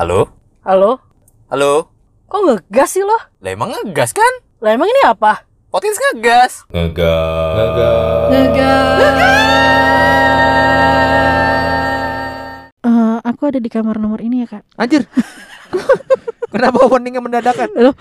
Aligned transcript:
Halo? 0.00 0.32
Halo? 0.64 0.96
Halo? 1.52 1.92
Kok 2.24 2.40
ngegas 2.48 2.96
sih 2.96 3.04
lo? 3.04 3.20
Lah 3.44 3.52
emang 3.52 3.68
ngegas 3.68 4.16
kan? 4.16 4.32
Lah 4.64 4.72
emang 4.72 4.88
ini 4.88 5.04
apa? 5.04 5.44
Potins 5.68 6.00
ngegas. 6.00 6.64
Ngegas. 6.72 8.32
Eh, 12.80 13.16
aku 13.28 13.42
ada 13.44 13.60
di 13.60 13.68
kamar 13.68 14.00
nomor 14.00 14.24
ini 14.24 14.48
ya 14.48 14.56
kak 14.56 14.64
Anjir. 14.80 15.04
Kenapa 16.56 16.80
openingnya 16.80 17.20
mendadakan? 17.20 17.68
Loh, 17.76 17.92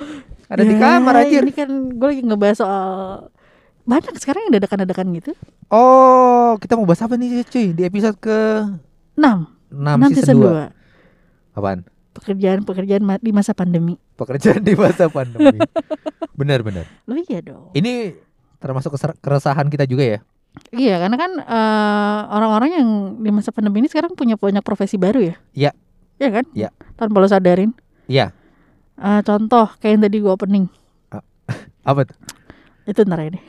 Ada 0.47 0.63
di 0.63 0.79
ya, 0.79 1.03
kamar 1.03 1.27
anjir. 1.27 1.43
Ini 1.43 1.51
kan 1.51 1.67
gue 1.99 2.07
lagi 2.15 2.23
ngebahas 2.23 2.63
soal 2.63 2.87
Banyak 3.83 4.15
sekarang 4.23 4.47
yang 4.47 4.55
dadakan-dadakan 4.55 5.19
gitu 5.19 5.35
Oh, 5.67 6.55
kita 6.63 6.79
mau 6.79 6.87
bahas 6.87 7.03
apa 7.03 7.19
nih 7.19 7.43
cuy 7.43 7.75
di 7.75 7.83
episode 7.83 8.15
ke 8.23 8.71
6 9.19 9.75
6 9.75 10.15
season 10.15 10.39
2. 10.39 10.78
Apaan? 11.53 11.85
Pekerjaan-pekerjaan 12.09 13.01
di 13.21 13.31
masa 13.31 13.53
pandemi 13.53 13.95
Pekerjaan 14.15 14.59
di 14.59 14.73
masa 14.73 15.07
pandemi. 15.15 15.61
benar 16.33 16.65
benar. 16.65 16.85
Lo 17.05 17.15
iya 17.15 17.39
dong 17.39 17.71
Ini 17.71 18.17
termasuk 18.59 18.91
keresahan 19.19 19.67
kita 19.67 19.87
juga 19.87 20.03
ya. 20.03 20.19
Iya 20.73 20.97
karena 20.99 21.15
kan 21.15 21.31
eh, 21.37 22.19
orang-orang 22.33 22.69
yang 22.75 22.87
di 23.21 23.29
masa 23.29 23.53
pandemi 23.53 23.79
ini 23.79 23.87
sekarang 23.87 24.17
punya 24.17 24.35
banyak 24.35 24.65
profesi 24.65 24.97
baru 24.97 25.21
ya 25.21 25.35
Iya. 25.53 25.71
Iya 26.19 26.29
kan? 26.33 26.45
Iya. 26.51 26.69
Tanpa 26.97 27.21
lo 27.21 27.27
sadarin 27.29 27.71
Iya. 28.09 28.33
Eh, 28.97 29.21
Contoh 29.23 29.69
kayak 29.79 29.93
yang 29.95 30.03
tadi 30.03 30.17
gue 30.19 30.31
opening 30.33 30.65
Apa 31.89 32.03
tuh? 32.03 32.17
Itu 32.89 33.05
ntar 33.05 33.21
deh 33.21 33.37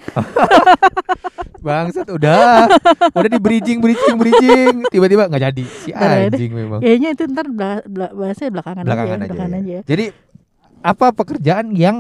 Bangsat 1.61 2.09
udah. 2.09 2.69
udah 3.13 3.29
di 3.29 3.41
bridging 3.41 3.81
bridging 3.81 4.17
bridging 4.17 4.75
tiba-tiba 4.89 5.29
nggak 5.29 5.43
jadi. 5.51 5.65
Si 5.65 5.93
Ntar 5.93 6.33
anjing 6.33 6.53
memang. 6.53 6.81
Kayaknya 6.81 7.09
itu 7.13 7.23
ntar 7.29 7.47
bela- 7.49 7.85
bela- 7.85 8.15
bahasnya 8.17 8.49
belakangan, 8.49 8.83
Belakangan 8.85 9.09
aja, 9.11 9.21
aja. 9.21 9.29
belakangan 9.29 9.53
ya. 9.53 9.61
aja. 9.61 9.73
ya. 9.73 9.81
Jadi 9.85 10.05
apa 10.81 11.07
pekerjaan 11.13 11.67
yang 11.73 11.97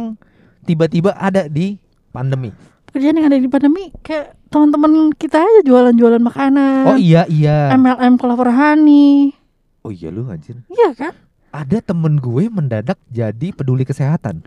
tiba-tiba 0.65 1.13
ada 1.13 1.45
di 1.45 1.77
pandemi? 2.09 2.57
Pekerjaan 2.89 3.17
yang 3.17 3.29
ada 3.29 3.37
di 3.37 3.49
pandemi 3.49 3.85
kayak 4.01 4.33
teman-teman 4.49 4.93
kita 5.15 5.39
aja 5.39 5.61
jualan-jualan 5.63 6.23
makanan. 6.25 6.85
Oh 6.89 6.97
iya 6.97 7.29
iya. 7.29 7.69
MLM 7.77 8.17
Clover 8.17 8.49
Honey. 8.49 9.37
Oh 9.85 9.93
iya 9.93 10.09
lu 10.09 10.25
anjir. 10.27 10.57
Iya 10.67 10.97
kan? 10.97 11.13
Ada 11.51 11.85
temen 11.85 12.17
gue 12.17 12.49
mendadak 12.49 12.97
jadi 13.09 13.53
peduli 13.53 13.85
kesehatan. 13.85 14.41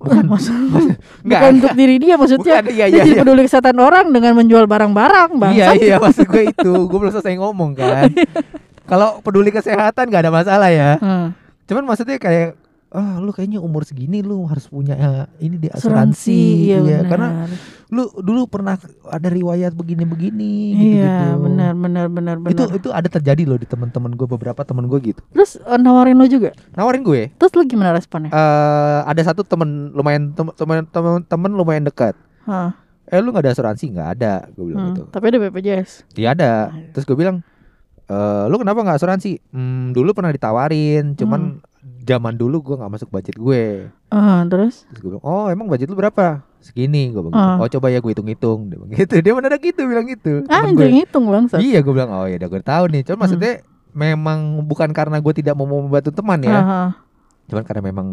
Bukan, 0.00 0.24
maksud, 0.32 0.56
bukan 1.28 1.50
untuk 1.60 1.76
diri 1.76 2.00
dia 2.00 2.16
maksudnya. 2.16 2.64
Bukan, 2.64 2.72
iya, 2.72 2.88
dia 2.88 2.88
iya, 2.88 2.96
jadi 3.04 3.10
iya. 3.12 3.20
peduli 3.20 3.42
kesehatan 3.44 3.76
orang 3.76 4.08
dengan 4.08 4.32
menjual 4.32 4.64
barang-barang, 4.64 5.30
bang. 5.36 5.52
Iya 5.52 5.66
iya 5.76 5.96
maksud 6.00 6.24
gue 6.24 6.48
itu 6.48 6.72
Gue 6.88 6.98
belum 7.04 7.12
selesai 7.12 7.36
ngomong 7.36 7.76
kan 7.76 8.08
Kalau 8.90 9.20
peduli 9.20 9.52
kesehatan 9.52 10.08
gak 10.08 10.24
ada 10.24 10.32
masalah 10.32 10.72
ya 10.72 10.96
Hmm. 10.96 11.36
Cuman 11.68 11.84
maksudnya 11.84 12.16
kayak 12.16 12.56
Ah 12.90 13.16
lu 13.16 13.30
kayaknya 13.30 13.58
umur 13.58 13.82
segini 13.82 14.18
lu 14.18 14.42
harus 14.44 14.66
punya 14.66 14.94
eh, 14.94 15.24
ini 15.40 15.56
di 15.56 15.70
Asuransi, 15.70 15.78
asuransi, 15.78 16.38
iya, 16.66 16.76
Iya, 16.76 16.98
benar. 16.98 17.06
karena 17.06 17.28
lu 17.88 18.02
dulu 18.18 18.40
pernah 18.46 18.74
ada 19.06 19.28
riwayat 19.28 19.70
begini-begini 19.72 20.74
Iya, 20.74 20.82
gitu-gitu. 21.30 21.38
benar, 21.40 21.72
benar, 21.72 22.06
benar, 22.06 22.36
benar. 22.36 22.50
Itu 22.50 22.66
itu 22.72 22.88
ada 22.90 23.06
terjadi 23.06 23.42
loh 23.44 23.54
di 23.54 23.64
teman-teman 23.64 24.10
gue 24.10 24.26
beberapa 24.26 24.58
teman 24.60 24.84
gue 24.84 24.98
gitu. 25.04 25.22
Terus 25.30 25.54
eh, 25.56 25.78
nawarin 25.78 26.18
lo 26.18 26.26
juga. 26.26 26.50
Nawarin 26.74 27.00
gue, 27.00 27.30
Terus 27.32 27.52
lu 27.54 27.62
gimana 27.64 27.94
responnya? 27.94 28.28
eh 28.28 29.00
ada 29.04 29.22
satu 29.22 29.42
temen 29.42 29.90
lumayan 29.90 30.34
tem- 30.34 30.50
temen 30.52 30.82
temen 30.84 31.22
temen 31.22 31.50
lumayan 31.52 31.86
dekat. 31.86 32.18
Hah, 32.42 32.74
Eh 33.06 33.18
lu 33.18 33.30
nggak 33.30 33.42
ada 33.42 33.52
asuransi 33.52 33.86
nggak 33.88 34.08
ada, 34.12 34.34
gue 34.48 34.64
bilang 34.64 34.82
hmm, 34.84 34.90
gitu. 34.92 35.02
Tapi 35.08 35.24
ada 35.28 35.38
BPJS. 35.40 35.90
Iya 36.14 36.28
ada. 36.30 36.50
Terus 36.90 37.02
gue 37.04 37.14
bilang, 37.14 37.42
eh 38.04 38.44
lu 38.46 38.54
kenapa 38.56 38.82
nggak 38.82 38.98
asuransi? 38.98 39.38
Hmm, 39.50 39.90
dulu 39.90 40.10
pernah 40.10 40.30
ditawarin, 40.30 41.14
cuman 41.14 41.58
zaman 41.80 42.36
dulu 42.36 42.60
gue 42.60 42.74
nggak 42.76 42.92
masuk 42.92 43.08
budget 43.08 43.36
gue. 43.36 43.88
Ah, 44.08 44.44
terus? 44.44 44.84
Terus 44.88 45.00
gue 45.00 45.10
bilang, 45.10 45.24
oh 45.24 45.48
emang 45.48 45.64
budget 45.64 45.88
lu 45.88 45.96
berapa? 45.96 46.44
Segini, 46.60 47.08
gue 47.08 47.20
bilang. 47.20 47.32
Gitu. 47.32 47.56
Oh 47.56 47.68
coba 47.78 47.86
ya 47.88 47.98
gue 47.98 48.10
hitung-hitung, 48.12 48.68
dia 48.68 48.76
bilang 48.76 48.92
gitu. 48.92 49.14
Dia 49.24 49.32
mendadak 49.32 49.60
gitu 49.60 49.80
bilang 49.88 50.04
gitu. 50.04 50.44
Ah, 50.46 50.68
gue. 50.68 50.76
jangan 50.76 50.96
hitung 50.96 51.24
bang. 51.26 51.44
Iya, 51.56 51.78
gue 51.80 51.92
bilang, 51.92 52.10
oh 52.12 52.26
ya 52.28 52.36
udah 52.36 52.48
gue 52.48 52.60
tahu 52.60 52.84
nih. 52.90 53.00
Cuman 53.02 53.16
Hmm. 53.16 53.22
maksudnya 53.24 53.52
memang 53.90 54.38
bukan 54.64 54.88
karena 54.92 55.16
gue 55.18 55.32
tidak 55.34 55.54
mau 55.56 55.66
membantu 55.66 56.14
teman 56.14 56.38
ya, 56.38 56.54
Ah, 56.54 56.90
cuman 57.50 57.64
karena 57.66 57.82
memang 57.82 58.06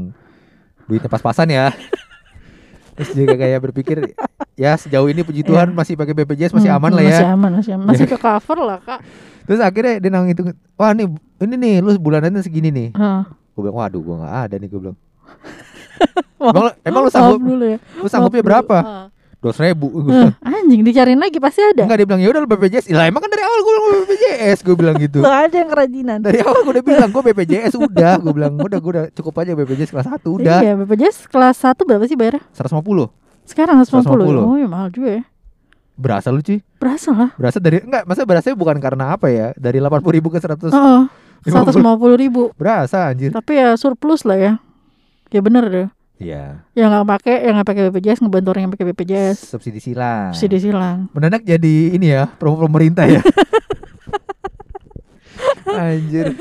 duitnya 0.88 1.06
pas-pasan 1.06 1.52
ya. 1.52 1.69
Terus 2.97 3.13
juga 3.13 3.38
kayak 3.38 3.62
berpikir 3.62 4.18
ya 4.58 4.74
sejauh 4.74 5.06
ini 5.06 5.22
puji 5.22 5.46
Tuhan 5.46 5.69
masih 5.69 5.94
pakai 5.94 6.18
BPJS 6.18 6.50
masih 6.50 6.74
aman 6.74 6.90
lah 6.90 7.06
ya. 7.06 7.06
Hmm, 7.06 7.13
Masih 7.13 7.28
aman, 7.30 7.52
masih 7.53 7.72
aman. 7.78 7.86
Masih 7.94 8.06
ke 8.09 8.18
cover 8.18 8.58
lah, 8.58 8.80
Kak. 8.81 9.00
Terus 9.46 9.62
akhirnya 9.62 10.02
dia 10.02 10.09
nang 10.09 10.25
hitung, 10.25 10.50
wah 10.74 10.92
nih 10.92 11.06
ini 11.38 11.56
nih 11.56 11.74
lu 11.80 11.94
bulanannya 12.02 12.42
segini 12.42 12.74
nih. 12.74 12.90
Ah. 12.97 13.30
Gue 13.57 13.66
bilang, 13.66 13.78
waduh 13.81 13.97
gue 13.97 14.16
nggak 14.22 14.35
ada 14.45 14.56
nih 14.62 14.69
gue 14.69 14.79
bilang. 14.85 14.97
Emang, 16.38 16.63
lu- 16.69 16.78
emang 16.85 17.01
lu 17.01 17.09
sanggup, 17.09 17.41
dulu 17.41 17.66
ya. 17.66 17.78
lu 17.97 18.06
sanggupnya 18.06 18.44
berapa? 18.45 18.78
Ah. 18.78 19.07
Dua 19.38 19.53
ribu. 19.57 19.90
Eh, 20.09 20.29
anjing 20.45 20.81
dicariin 20.81 21.18
lagi 21.18 21.41
pasti 21.41 21.62
ada. 21.62 21.85
Enggak 21.85 21.97
dia 21.97 22.07
bilang 22.09 22.22
ya 22.22 22.29
udah 22.29 22.41
lu 22.41 22.50
BPJS. 22.50 22.90
Lah 22.90 23.06
emang 23.06 23.22
kan 23.22 23.29
dari 23.29 23.41
awal 23.41 23.59
gue 23.62 23.73
bilang 23.73 24.01
BPJS, 24.06 24.57
gue 24.62 24.75
bilang 24.78 24.95
gitu. 24.97 25.18
Lo 25.22 25.29
aja 25.29 25.57
yang 25.57 25.69
kerajinan. 25.69 26.18
Dari 26.22 26.41
awal 26.41 26.62
gue 26.62 26.73
udah 26.78 26.85
bilang 26.85 27.09
gue 27.09 27.23
BPJS 27.34 27.73
udah, 27.78 28.13
gue 28.18 28.34
bilang 28.34 28.53
udah 28.57 28.78
gue 28.81 28.91
udah 28.97 29.06
cukup 29.13 29.34
aja 29.41 29.57
BPJS 29.57 29.89
kelas 29.94 30.06
1 30.09 30.25
udah. 30.41 30.57
Iya, 30.62 30.74
BPJS 30.78 31.18
kelas 31.29 31.57
1 31.66 31.74
berapa 31.85 32.06
sih 32.06 32.18
bayarnya? 32.18 32.41
150. 32.53 33.09
Sekarang 33.45 33.78
150. 33.81 34.06
150. 34.06 34.41
Oh, 34.41 34.57
ya 34.57 34.68
mahal 34.69 34.89
juga 34.89 35.09
ya. 35.18 35.24
Berasa 35.97 36.29
lu 36.29 36.41
cuy. 36.41 36.62
Berasa 36.78 37.09
lah. 37.13 37.29
Berasa 37.38 37.57
dari 37.57 37.81
enggak, 37.81 38.06
masa 38.06 38.22
berasa 38.25 38.53
bukan 38.53 38.78
karena 38.78 39.18
apa 39.18 39.29
ya? 39.29 39.53
Dari 39.57 39.81
80 39.81 40.18
ribu 40.18 40.29
ke 40.29 40.38
100 40.38 40.69
Heeh. 40.69 41.01
50. 41.46 41.78
150 41.84 42.24
ribu. 42.24 42.50
Berasa 42.56 43.12
anjir. 43.12 43.30
Tapi 43.36 43.52
ya 43.59 43.75
surplus 43.78 44.24
lah 44.25 44.38
ya. 44.40 44.53
Ya 45.30 45.42
bener 45.44 45.64
deh. 45.70 45.88
Iya. 46.18 46.66
Yang 46.74 46.88
nggak 46.90 47.06
pakai, 47.14 47.36
yang 47.46 47.53
nggak 47.62 47.68
pakai 47.70 47.81
BPJS 47.90 48.20
ngebantu 48.25 48.48
orang 48.56 48.62
yang 48.66 48.74
pakai 48.74 48.86
BPJS. 48.90 49.38
Subsidi 49.53 49.78
silang. 49.78 50.34
Subsidi 50.34 50.58
silang. 50.58 51.14
Mendadak 51.14 51.46
jadi 51.46 51.94
ini 51.94 52.09
ya, 52.09 52.25
promo 52.25 52.58
pemerintah 52.58 53.06
ya. 53.06 53.22
anjir. 55.78 56.34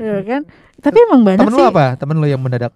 Ya 0.00 0.18
kan? 0.26 0.42
Tapi 0.80 0.96
emang 1.06 1.22
banyak 1.22 1.44
Temen 1.44 1.52
sih. 1.54 1.60
lu 1.60 1.70
apa? 1.70 1.94
Temen 1.94 2.16
lu 2.18 2.26
yang 2.26 2.40
mendadak? 2.40 2.72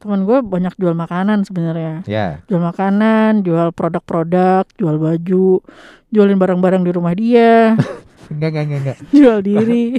Temen 0.00 0.24
gue 0.24 0.40
banyak 0.40 0.72
jual 0.80 0.96
makanan 0.96 1.44
sebenarnya. 1.44 2.00
Ya. 2.08 2.40
Jual 2.48 2.64
makanan, 2.64 3.44
jual 3.44 3.68
produk-produk, 3.76 4.64
jual 4.80 4.96
baju, 4.96 5.60
jualin 6.08 6.38
barang-barang 6.40 6.82
di 6.88 6.90
rumah 6.94 7.12
dia, 7.12 7.76
Enggak, 8.30 8.48
enggak, 8.48 8.64
enggak, 8.64 8.80
enggak. 8.80 8.96
jual 9.16 9.38
diri. 9.40 9.84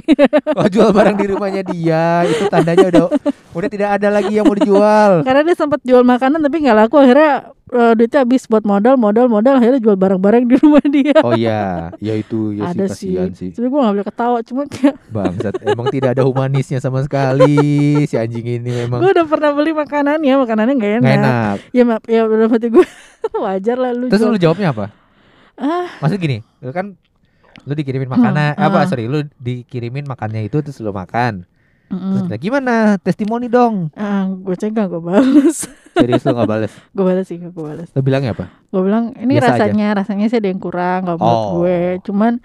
Oh, 0.52 0.66
jual 0.66 0.90
barang 0.90 1.16
di 1.16 1.26
rumahnya 1.26 1.62
dia. 1.62 2.04
Itu 2.24 2.44
tandanya 2.46 2.86
udah 2.86 3.04
udah 3.52 3.68
tidak 3.68 3.88
ada 3.94 4.08
lagi 4.10 4.32
yang 4.32 4.44
mau 4.44 4.54
dijual. 4.54 5.20
Karena 5.22 5.40
dia 5.42 5.52
sempat 5.52 5.80
jual 5.82 6.00
makanan 6.02 6.40
tapi 6.40 6.60
nggak 6.60 6.76
laku 6.78 6.96
akhirnya 6.98 7.32
eh, 7.68 7.92
duitnya 7.94 8.20
habis 8.22 8.44
buat 8.44 8.62
modal, 8.62 8.96
modal, 8.96 9.26
modal 9.26 9.56
akhirnya 9.56 9.78
jual 9.78 9.94
barang-barang 9.94 10.44
di 10.44 10.54
rumah 10.56 10.84
dia. 10.86 11.18
Oh 11.20 11.32
iya, 11.32 11.92
ya 11.98 12.14
itu 12.14 12.52
ya 12.54 12.68
Ada 12.68 12.84
sih 12.86 13.08
sih. 13.08 13.12
kasihan 13.12 13.30
sih. 13.32 13.50
Tapi 13.50 13.66
gue 13.66 13.78
gak 13.78 13.92
boleh 13.92 14.06
ketawa 14.06 14.38
Cuma 14.42 14.62
kayak 14.66 14.94
Bangsat, 15.14 15.54
emang 15.62 15.86
tidak 15.88 16.10
ada 16.12 16.22
humanisnya 16.22 16.78
sama 16.78 17.00
sekali 17.00 17.56
si 18.04 18.14
anjing 18.14 18.44
ini 18.54 18.70
memang. 18.78 18.98
Gue 18.98 19.10
udah 19.10 19.24
pernah 19.24 19.50
beli 19.50 19.72
makanannya 19.72 20.34
Makanannya 20.38 20.74
gak 20.74 20.92
enak, 20.94 21.02
Nggak 21.02 21.16
enak. 21.18 21.56
Ya 21.70 21.82
maaf 21.82 22.02
Ya 22.06 22.20
udah 22.22 22.46
mati 22.46 22.68
gue 22.68 22.86
Wajar 23.34 23.76
lah 23.78 23.90
lu 23.90 24.08
Terus 24.08 24.20
jual- 24.20 24.32
lu 24.32 24.38
jawabnya 24.38 24.68
apa? 24.70 24.86
Ah 25.54 25.88
Maksud 25.98 26.16
gini, 26.18 26.40
lu 26.58 26.70
kan 26.70 26.96
lu 27.62 27.72
dikirimin 27.72 28.08
makanan. 28.08 28.52
Hmm, 28.52 28.64
apa? 28.64 28.78
ah. 28.78 28.86
sorry 28.86 29.06
lu 29.06 29.22
dikirimin 29.36 30.04
makannya 30.04 30.42
itu 30.42 30.58
terus 30.58 30.78
lu 30.78 30.90
makan. 30.90 31.46
Terus 31.86 32.24
mm 32.24 32.26
kita, 32.26 32.36
gimana? 32.38 32.96
Testimoni 32.96 33.46
dong. 33.46 33.92
Ah, 33.92 34.24
Gue 34.24 34.56
cegah 34.56 34.88
gue 34.88 34.96
bales. 34.98 35.68
Serius 35.92 36.24
lu 36.24 36.32
nggak 36.32 36.48
bales? 36.48 36.72
Gue 36.96 37.04
bales 37.04 37.28
sih 37.28 37.36
gue 37.36 37.52
bales. 37.52 37.92
Lu 37.92 38.00
bilangnya 38.00 38.32
apa? 38.32 38.48
Gue 38.66 38.80
bilang 38.80 39.12
ini 39.14 39.36
Biasa 39.36 39.44
aja. 39.46 39.68
rasanya 39.68 39.88
Rasanya 39.94 40.26
sih 40.26 40.38
ada 40.38 40.48
yang 40.48 40.56
kurang 40.56 41.04
Gak 41.04 41.18
buat 41.18 41.28
Oh. 41.28 41.60
gue. 41.60 42.00
Cuman 42.02 42.40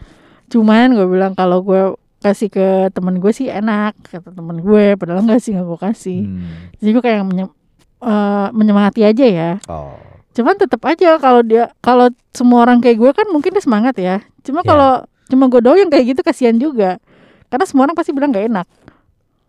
Cuman 0.47 0.91
gue 0.91 1.07
bilang 1.07 1.31
kalau 1.31 1.59
gue 1.59 1.95
kasih 2.17 2.49
ke 2.49 2.67
temen 2.91 3.19
gue 3.19 3.29
sih 3.29 3.47
enak 3.47 3.93
kata 4.01 4.33
temen 4.33 4.59
gue 4.59 4.97
padahal 4.97 5.21
enggak 5.21 5.39
sih 5.39 5.53
nggak 5.53 5.63
gue 5.65 5.79
kasih. 5.81 6.19
Hmm. 6.23 6.71
jadi 6.75 6.89
gue 6.91 7.03
kayak 7.03 7.21
menye- 7.23 7.55
eh, 7.99 8.47
menyemangati 8.51 9.01
aja 9.03 9.25
ya. 9.25 9.51
Oh 9.67 9.95
Cuman 10.37 10.53
tetap 10.53 10.77
aja 10.83 11.17
kalau 11.17 11.41
dia 11.41 11.73
kalau 11.77 12.07
semua 12.29 12.61
orang 12.61 12.77
kayak 12.77 12.95
gue 12.95 13.11
kan 13.11 13.25
mungkin 13.27 13.49
dia 13.49 13.59
semangat 13.59 13.97
ya. 13.97 14.21
Cuma 14.41 14.61
Ya. 14.61 14.67
kalau 14.67 14.91
cuma 15.25 15.47
gue 15.47 15.59
doang 15.59 15.75
yang 15.77 15.89
kayak 15.89 16.13
gitu 16.13 16.21
kasihan 16.21 16.53
juga. 16.55 17.01
Karena 17.47 17.65
semua 17.65 17.83
orang 17.83 17.95
pasti 17.95 18.11
bilang 18.11 18.29
gak 18.29 18.45
enak. 18.47 18.67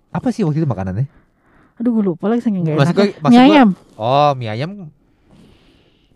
apa 0.08 0.28
sih 0.28 0.40
waktu 0.40 0.58
itu 0.58 0.66
makanannya 0.66 1.04
Aduh 1.76 1.92
gue 1.92 2.04
lupa 2.08 2.26
lagi 2.26 2.40
saking 2.40 2.64
gak 2.64 2.80
Maksud 2.80 2.88
enak. 2.88 2.96
gue- 2.96 3.16
maksud 3.20 3.28
Mie 3.30 3.38
gue- 3.38 3.52
ayam 3.52 3.68
oh 3.94 4.30
mie 4.32 4.48
ayam 4.48 4.70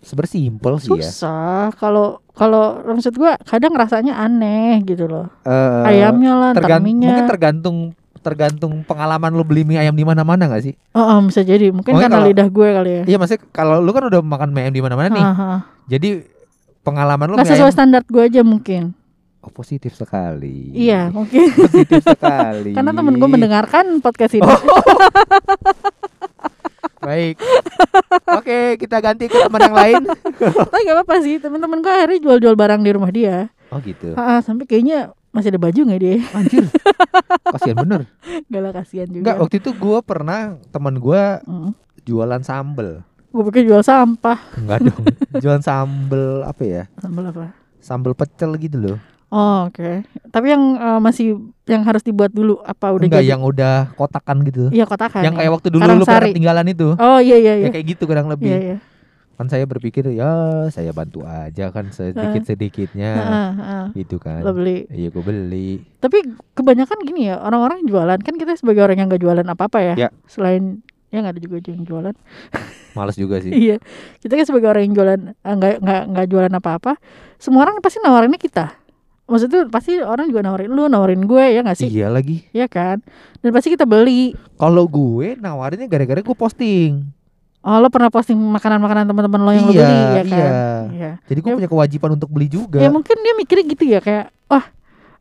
sebenarnya 0.00 0.32
simpel 0.32 0.72
sih 0.78 0.90
ya 0.90 1.04
susah. 1.04 1.62
Kalau 1.76 2.06
kalau 2.32 2.64
maksud 2.82 3.12
gue 3.12 3.30
kadang 3.44 3.70
rasanya 3.72 4.16
aneh 4.16 4.80
gitu 4.82 5.04
loh. 5.04 5.28
Eh, 5.44 5.82
Ayamnya 5.86 6.32
lah, 6.34 6.50
ntar 6.50 6.64
tergan- 6.64 6.82
mie-nya. 6.82 7.12
mungkin 7.12 7.28
tergantung 7.28 7.76
tergantung 8.22 8.86
pengalaman 8.86 9.34
lu 9.34 9.42
beli 9.42 9.66
mie 9.66 9.82
ayam 9.82 9.92
di 9.92 10.06
mana-mana 10.06 10.46
gak 10.46 10.62
sih? 10.62 10.74
Oh, 10.94 11.02
oh, 11.02 11.18
bisa 11.26 11.42
jadi. 11.42 11.74
Mungkin 11.74 11.92
Mungkin 11.92 12.06
karena 12.06 12.22
kalau- 12.22 12.30
lidah 12.30 12.48
gue 12.48 12.68
kali 12.70 12.90
ya. 12.90 13.02
Iya 13.10 13.16
maksudnya 13.18 13.42
kalau 13.50 13.82
lu 13.82 13.90
kan 13.90 14.06
udah 14.06 14.20
makan 14.22 14.48
mie 14.54 14.62
ayam 14.64 14.74
di 14.74 14.82
mana-mana 14.82 15.08
nih. 15.10 15.24
Aha. 15.26 15.52
Jadi 15.90 16.08
pengalaman 16.80 17.26
lu 17.28 17.34
Nggak 17.34 17.46
mie 17.46 17.52
sesuai 17.58 17.68
ayam 17.68 17.76
standar 17.76 18.02
gue 18.06 18.22
aja 18.22 18.40
mungkin. 18.46 18.94
Oh, 19.42 19.50
positif 19.50 19.98
sekali. 19.98 20.70
Iya, 20.70 21.10
mungkin. 21.10 21.50
Positif 21.66 22.06
sekali. 22.06 22.78
Karena 22.78 22.94
temen 22.94 23.18
gue 23.18 23.26
mendengarkan 23.26 23.98
podcast 23.98 24.38
ini. 24.38 24.46
Oh. 24.46 24.54
Baik. 27.02 27.34
Oke, 28.38 28.78
kita 28.78 29.02
ganti 29.02 29.26
ke 29.26 29.34
teman 29.34 29.58
yang 29.66 29.74
lain. 29.74 30.02
Tapi 30.70 30.80
gak 30.86 30.94
apa-apa 30.94 31.26
sih, 31.26 31.42
temen-temen 31.42 31.82
gue 31.82 31.90
akhirnya 31.90 32.18
jual-jual 32.22 32.54
barang 32.54 32.86
di 32.86 32.90
rumah 32.94 33.10
dia. 33.10 33.50
Oh 33.74 33.82
gitu. 33.82 34.14
Ah, 34.14 34.38
sampai 34.38 34.70
kayaknya 34.70 35.10
masih 35.32 35.48
ada 35.48 35.60
baju 35.60 35.80
nggak 35.82 35.98
dia? 35.98 36.16
Anjir. 36.30 36.64
Kasihan 37.52 37.76
bener. 37.78 38.00
Gak 38.46 38.60
lah 38.60 38.72
kasihan 38.72 39.08
juga. 39.08 39.20
Enggak, 39.22 39.36
waktu 39.38 39.56
itu 39.58 39.70
gua 39.74 39.98
pernah 40.00 40.40
teman 40.68 40.94
gua 40.96 41.40
Mm. 41.42 41.72
jualan 42.02 42.42
sambel. 42.42 43.00
Gue 43.28 43.42
pikir 43.48 43.64
jual 43.64 43.80
sampah. 43.80 44.36
Enggak 44.54 44.84
dong. 44.84 45.04
jualan 45.42 45.60
sambel 45.60 46.24
apa 46.42 46.62
ya? 46.62 46.82
Sambal 46.96 47.24
apa? 47.26 47.56
Sambel 47.78 48.12
pecel 48.12 48.52
gitu 48.56 48.76
loh. 48.78 48.98
Oh, 49.28 49.64
oke. 49.64 50.04
Tapi 50.28 50.46
yang 50.46 50.76
eh, 50.76 51.00
masih 51.00 51.26
yang 51.64 51.80
harus 51.82 52.00
dibuat 52.00 52.28
dulu 52.28 52.60
apa 52.60 52.92
udah 52.92 53.08
Enggak 53.08 53.24
jadi? 53.24 53.32
yang 53.32 53.40
udah 53.40 53.88
kotakan 53.94 54.44
gitu. 54.44 54.68
Iya 54.68 54.84
kotakan. 54.84 55.24
yang 55.24 55.32
ya. 55.32 55.38
kayak 55.40 55.50
waktu 55.50 55.68
dulu 55.70 55.80
lu 55.80 55.88
Karangsari. 55.98 56.04
pernah 56.04 56.36
tinggalan 56.36 56.66
itu. 56.68 56.88
Oh 56.92 57.18
iya 57.18 57.36
iya 57.36 57.52
Ya 57.54 57.54
iya. 57.58 57.68
kayak 57.70 57.86
gitu 57.90 58.04
kurang 58.04 58.28
lebih. 58.28 58.48
Iya 58.48 58.58
iya. 58.60 58.76
Kan 59.32 59.48
saya 59.48 59.64
berpikir 59.64 60.06
ya 60.12 60.28
saya 60.68 60.92
bantu 60.92 61.24
aja 61.24 61.72
kan 61.72 61.88
sedikit-sedikitnya 61.88 63.10
Heeh, 63.16 63.50
heeh. 63.58 63.84
gitu 64.04 64.20
kan. 64.20 64.44
Lo 64.44 64.52
beli. 64.52 64.86
Iya 64.92 65.08
gue 65.10 65.24
beli. 65.24 65.82
Tapi 65.98 66.22
kebanyakan 66.52 66.98
gini 67.02 67.32
ya 67.32 67.40
orang-orang 67.40 67.82
jualan 67.88 68.20
kan 68.20 68.34
kita 68.36 68.54
sebagai 68.54 68.84
orang 68.84 69.00
yang 69.00 69.08
gak 69.10 69.22
jualan 69.22 69.46
apa-apa 69.48 69.78
ya. 69.82 69.94
Ya. 69.96 70.08
Selain 70.28 70.84
ya 71.12 71.20
nggak 71.20 71.36
ada 71.36 71.42
juga 71.44 71.56
yang 71.64 71.84
jualan. 71.84 72.14
Males 72.96 73.16
juga 73.16 73.40
sih. 73.40 73.52
iya. 73.52 73.76
Kita 74.20 74.36
kan 74.36 74.44
sebagai 74.44 74.68
orang 74.68 74.82
yang 74.88 74.94
jualan 74.94 75.20
eh, 75.32 75.54
nggak 75.56 75.74
nggak 75.80 76.02
nggak 76.12 76.26
jualan 76.28 76.52
apa-apa. 76.52 76.92
Semua 77.40 77.64
orang 77.66 77.80
pasti 77.80 77.98
nawarinnya 78.04 78.38
kita. 78.38 78.66
Maksudnya 79.22 79.64
pasti 79.72 79.96
orang 80.02 80.28
juga 80.28 80.44
nawarin 80.44 80.68
lu, 80.68 80.92
nawarin 80.92 81.24
gue 81.24 81.44
ya 81.56 81.64
nggak 81.64 81.78
sih? 81.78 81.88
Iya 81.88 82.12
lagi. 82.12 82.44
Iya 82.52 82.68
kan? 82.68 83.00
Dan 83.40 83.50
pasti 83.56 83.72
kita 83.72 83.88
beli. 83.88 84.36
Kalau 84.60 84.84
gue 84.84 85.40
nawarinnya 85.40 85.88
gara-gara 85.88 86.20
gue 86.20 86.36
posting. 86.36 87.21
Oh, 87.62 87.78
lo 87.78 87.88
pernah 87.88 88.10
posting 88.10 88.34
makanan-makanan 88.34 89.06
teman-teman 89.06 89.40
lo 89.40 89.50
yang 89.50 89.66
lo 89.66 89.72
Iya, 89.72 89.80
beli 89.80 89.94
ya 89.94 90.10
kan? 90.10 90.26
iya. 90.26 90.50
Iya. 90.90 91.10
Jadi 91.24 91.38
gue 91.38 91.48
Ya- 91.48 91.56
punya 91.56 91.70
kewajiban 91.70 92.10
untuk 92.12 92.28
beli 92.28 92.46
juga. 92.46 92.78
Ya 92.78 92.90
mungkin 92.90 93.14
dia 93.16 93.34
mikirnya 93.34 93.64
gitu 93.64 93.84
ya 93.86 93.98
kayak 93.98 94.34
wah 94.46 94.66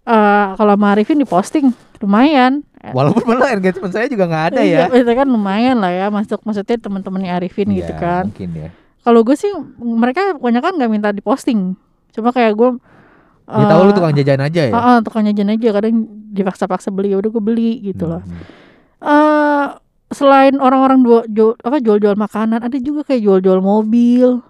eh 0.01 0.45
kalau 0.57 0.73
sama 0.73 0.87
Arifin 0.91 1.15
diposting 1.15 1.69
lumayan. 1.97 2.65
Eh, 2.81 2.89
Walaupun 2.89 3.21
malah 3.23 3.53
engagement 3.53 3.93
saya 3.93 4.09
juga 4.09 4.25
nggak 4.25 4.45
ada 4.51 4.59
iya, 4.59 4.89
ya. 4.89 4.97
itu 4.97 5.11
kan 5.11 5.29
lumayan 5.29 5.77
lah 5.77 5.93
ya 5.93 6.09
masuk 6.09 6.41
maksudnya 6.41 6.81
teman-temannya 6.81 7.29
Arifin 7.31 7.69
gitu 7.69 7.93
Iya, 7.93 8.01
kan. 8.01 8.23
Mungkin 8.27 8.49
ya. 8.57 8.69
Kalau 9.01 9.21
gue 9.21 9.37
sih 9.37 9.53
mereka 9.77 10.33
kebanyakan 10.35 10.71
nggak 10.75 10.89
minta 10.89 11.09
diposting. 11.09 11.77
Cuma 12.09 12.29
kayak 12.29 12.53
gue 12.53 12.69
Dia 13.43 13.65
tahu 13.67 13.81
lu 13.83 13.91
tukang 13.91 14.15
jajan 14.15 14.41
aja 14.41 14.61
ya. 14.63 14.73
Ah, 14.73 14.85
ah, 14.87 14.97
tukang 14.99 15.21
jajan 15.23 15.51
aja 15.51 15.67
kadang 15.71 15.93
dipaksa-paksa 16.31 16.89
beli 16.89 17.11
ya 17.11 17.19
udah 17.19 17.29
gue 17.29 17.43
beli 17.43 17.71
gitu 17.83 18.07
loh. 18.07 18.23
Hmm. 18.23 18.41
Eh 19.01 19.65
selain 20.11 20.55
orang-orang 20.57 20.99
jual, 21.01 21.23
jual 21.27 21.53
apa 21.57 21.77
jual-jual 21.79 22.15
makanan, 22.15 22.61
ada 22.61 22.77
juga 22.77 23.03
kayak 23.03 23.21
jual-jual 23.21 23.59
mobil. 23.59 24.43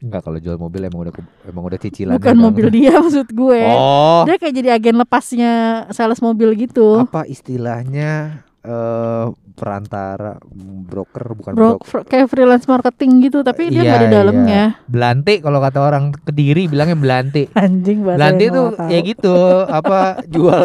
Enggak 0.00 0.24
kalau 0.24 0.38
jual 0.38 0.56
mobil 0.56 0.80
emang 0.80 1.00
udah 1.04 1.14
emang 1.44 1.64
udah 1.66 1.76
cicilan. 1.76 2.16
Bukan 2.16 2.36
mobil 2.36 2.66
dia 2.68 2.96
maksud 3.04 3.28
gue. 3.28 3.62
Oh. 3.68 4.24
Dia 4.24 4.36
kayak 4.36 4.54
jadi 4.54 4.68
agen 4.72 4.96
lepasnya 4.96 5.52
sales 5.90 6.20
mobil 6.20 6.56
gitu. 6.56 7.00
Apa 7.00 7.24
istilahnya 7.24 8.40
eh 8.60 9.26
perantara 9.56 10.36
broker 10.84 11.32
bukan 11.34 11.52
Bro, 11.52 11.80
broker. 11.80 12.04
kayak 12.04 12.28
freelance 12.28 12.64
marketing 12.64 13.24
gitu, 13.24 13.40
tapi 13.40 13.68
dia 13.68 13.80
Iya, 13.80 13.88
nggak 13.90 14.00
di 14.00 14.10
dalamnya. 14.10 14.62
Belante 14.84 15.40
kalau 15.40 15.60
kata 15.60 15.78
orang 15.80 16.12
Kediri 16.16 16.64
bilangnya 16.64 16.96
belante. 16.96 17.52
Anjing 17.60 18.00
Belante 18.00 18.44
tuh 18.48 18.64
nggak 18.72 18.80
tahu. 18.80 18.92
ya 18.92 18.98
gitu 19.00 19.36
apa 19.64 19.98
jual 20.24 20.64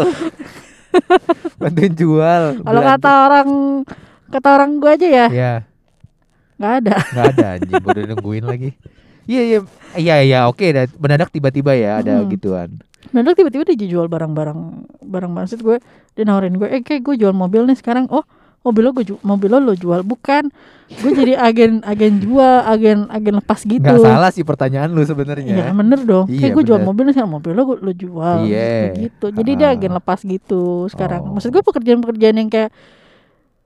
bantuin 1.60 1.94
jual. 1.94 2.44
Kalau 2.64 2.82
kata 2.82 3.12
orang 3.28 3.48
kata 4.28 4.48
orang 4.52 4.78
gue 4.78 4.92
aja 4.92 5.08
ya, 5.08 5.26
ya 5.28 5.54
nggak 6.56 6.74
ada. 6.80 6.96
nggak 7.06 7.26
ada 7.32 7.46
anjing 7.54 7.74
gue 7.84 7.92
udah 7.92 8.06
nungguin 8.10 8.46
lagi. 8.46 8.70
Iya 9.26 9.42
iya 9.44 9.60
iya 9.96 10.16
iya 10.22 10.40
oke 10.46 10.64
dah 10.64 10.86
mendadak 10.96 11.30
tiba-tiba 11.30 11.74
ya 11.74 12.00
ada 12.00 12.14
Hmm. 12.18 12.30
gituan. 12.30 12.70
Mendadak 13.10 13.38
tiba-tiba 13.38 13.64
dia 13.66 13.88
jual 13.88 14.06
barang-barang 14.06 14.60
barang 15.00 15.32
maksud 15.32 15.60
gue 15.60 15.78
dia 16.12 16.24
nawarin 16.24 16.56
gue, 16.56 16.68
eh 16.68 16.80
kayak 16.80 17.02
gue 17.04 17.16
jual 17.18 17.32
mobil 17.32 17.64
nih 17.64 17.76
sekarang. 17.76 18.08
Oh 18.08 18.24
mobil 18.62 18.82
lo 18.82 18.92
gue 18.92 19.06
mobil 19.22 19.46
lo 19.48 19.60
lo 19.60 19.74
jual 19.74 20.02
bukan 20.02 20.50
gue 20.88 21.12
jadi 21.12 21.38
agen 21.38 21.82
agen 21.82 22.18
jual 22.18 22.66
agen 22.66 23.06
agen 23.10 23.34
lepas 23.36 23.62
gitu 23.62 23.78
Nggak 23.78 24.02
salah 24.02 24.32
sih 24.32 24.42
pertanyaan 24.42 24.90
lu 24.90 25.00
Iya 25.00 25.08
sebenarnya. 25.08 25.70
bener 25.72 26.02
dong 26.02 26.26
Iya, 26.26 26.40
Kayak 26.40 26.52
gue 26.52 26.64
jual 26.66 26.82
mobil 26.82 27.04
nih 27.06 27.14
sekarang 27.14 27.34
mobil 27.36 27.52
lo 27.54 27.64
lo 27.76 27.92
jual 27.94 28.38
Iya. 28.42 28.94
gitu 28.96 29.30
Jadi 29.30 29.52
dia 29.54 29.70
Ah. 29.70 29.74
agen 29.74 29.94
lepas 29.94 30.18
gitu 30.20 30.90
sekarang 30.90 31.22
Oh. 31.24 31.38
Maksud 31.38 31.50
gue 31.52 31.62
pekerjaan-pekerjaan 31.62 32.36
yang 32.36 32.50
kayak 32.50 32.74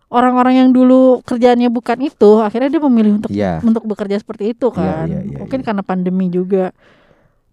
Orang-orang 0.09 0.57
yang 0.57 0.69
dulu 0.73 1.21
kerjaannya 1.21 1.69
bukan 1.69 2.01
itu 2.01 2.41
Akhirnya 2.41 2.73
dia 2.73 2.81
memilih 2.81 3.21
untuk 3.21 3.29
Iya. 3.29 3.61
untuk 3.61 3.85
bekerja 3.85 4.17
seperti 4.17 4.57
itu 4.57 4.73
Iya, 4.73 4.77
kan 4.77 5.05
iya, 5.05 5.19
iya, 5.21 5.37
Mungkin 5.37 5.59
iya. 5.61 5.65
karena 5.69 5.83
pandemi 5.85 6.27
juga 6.27 6.73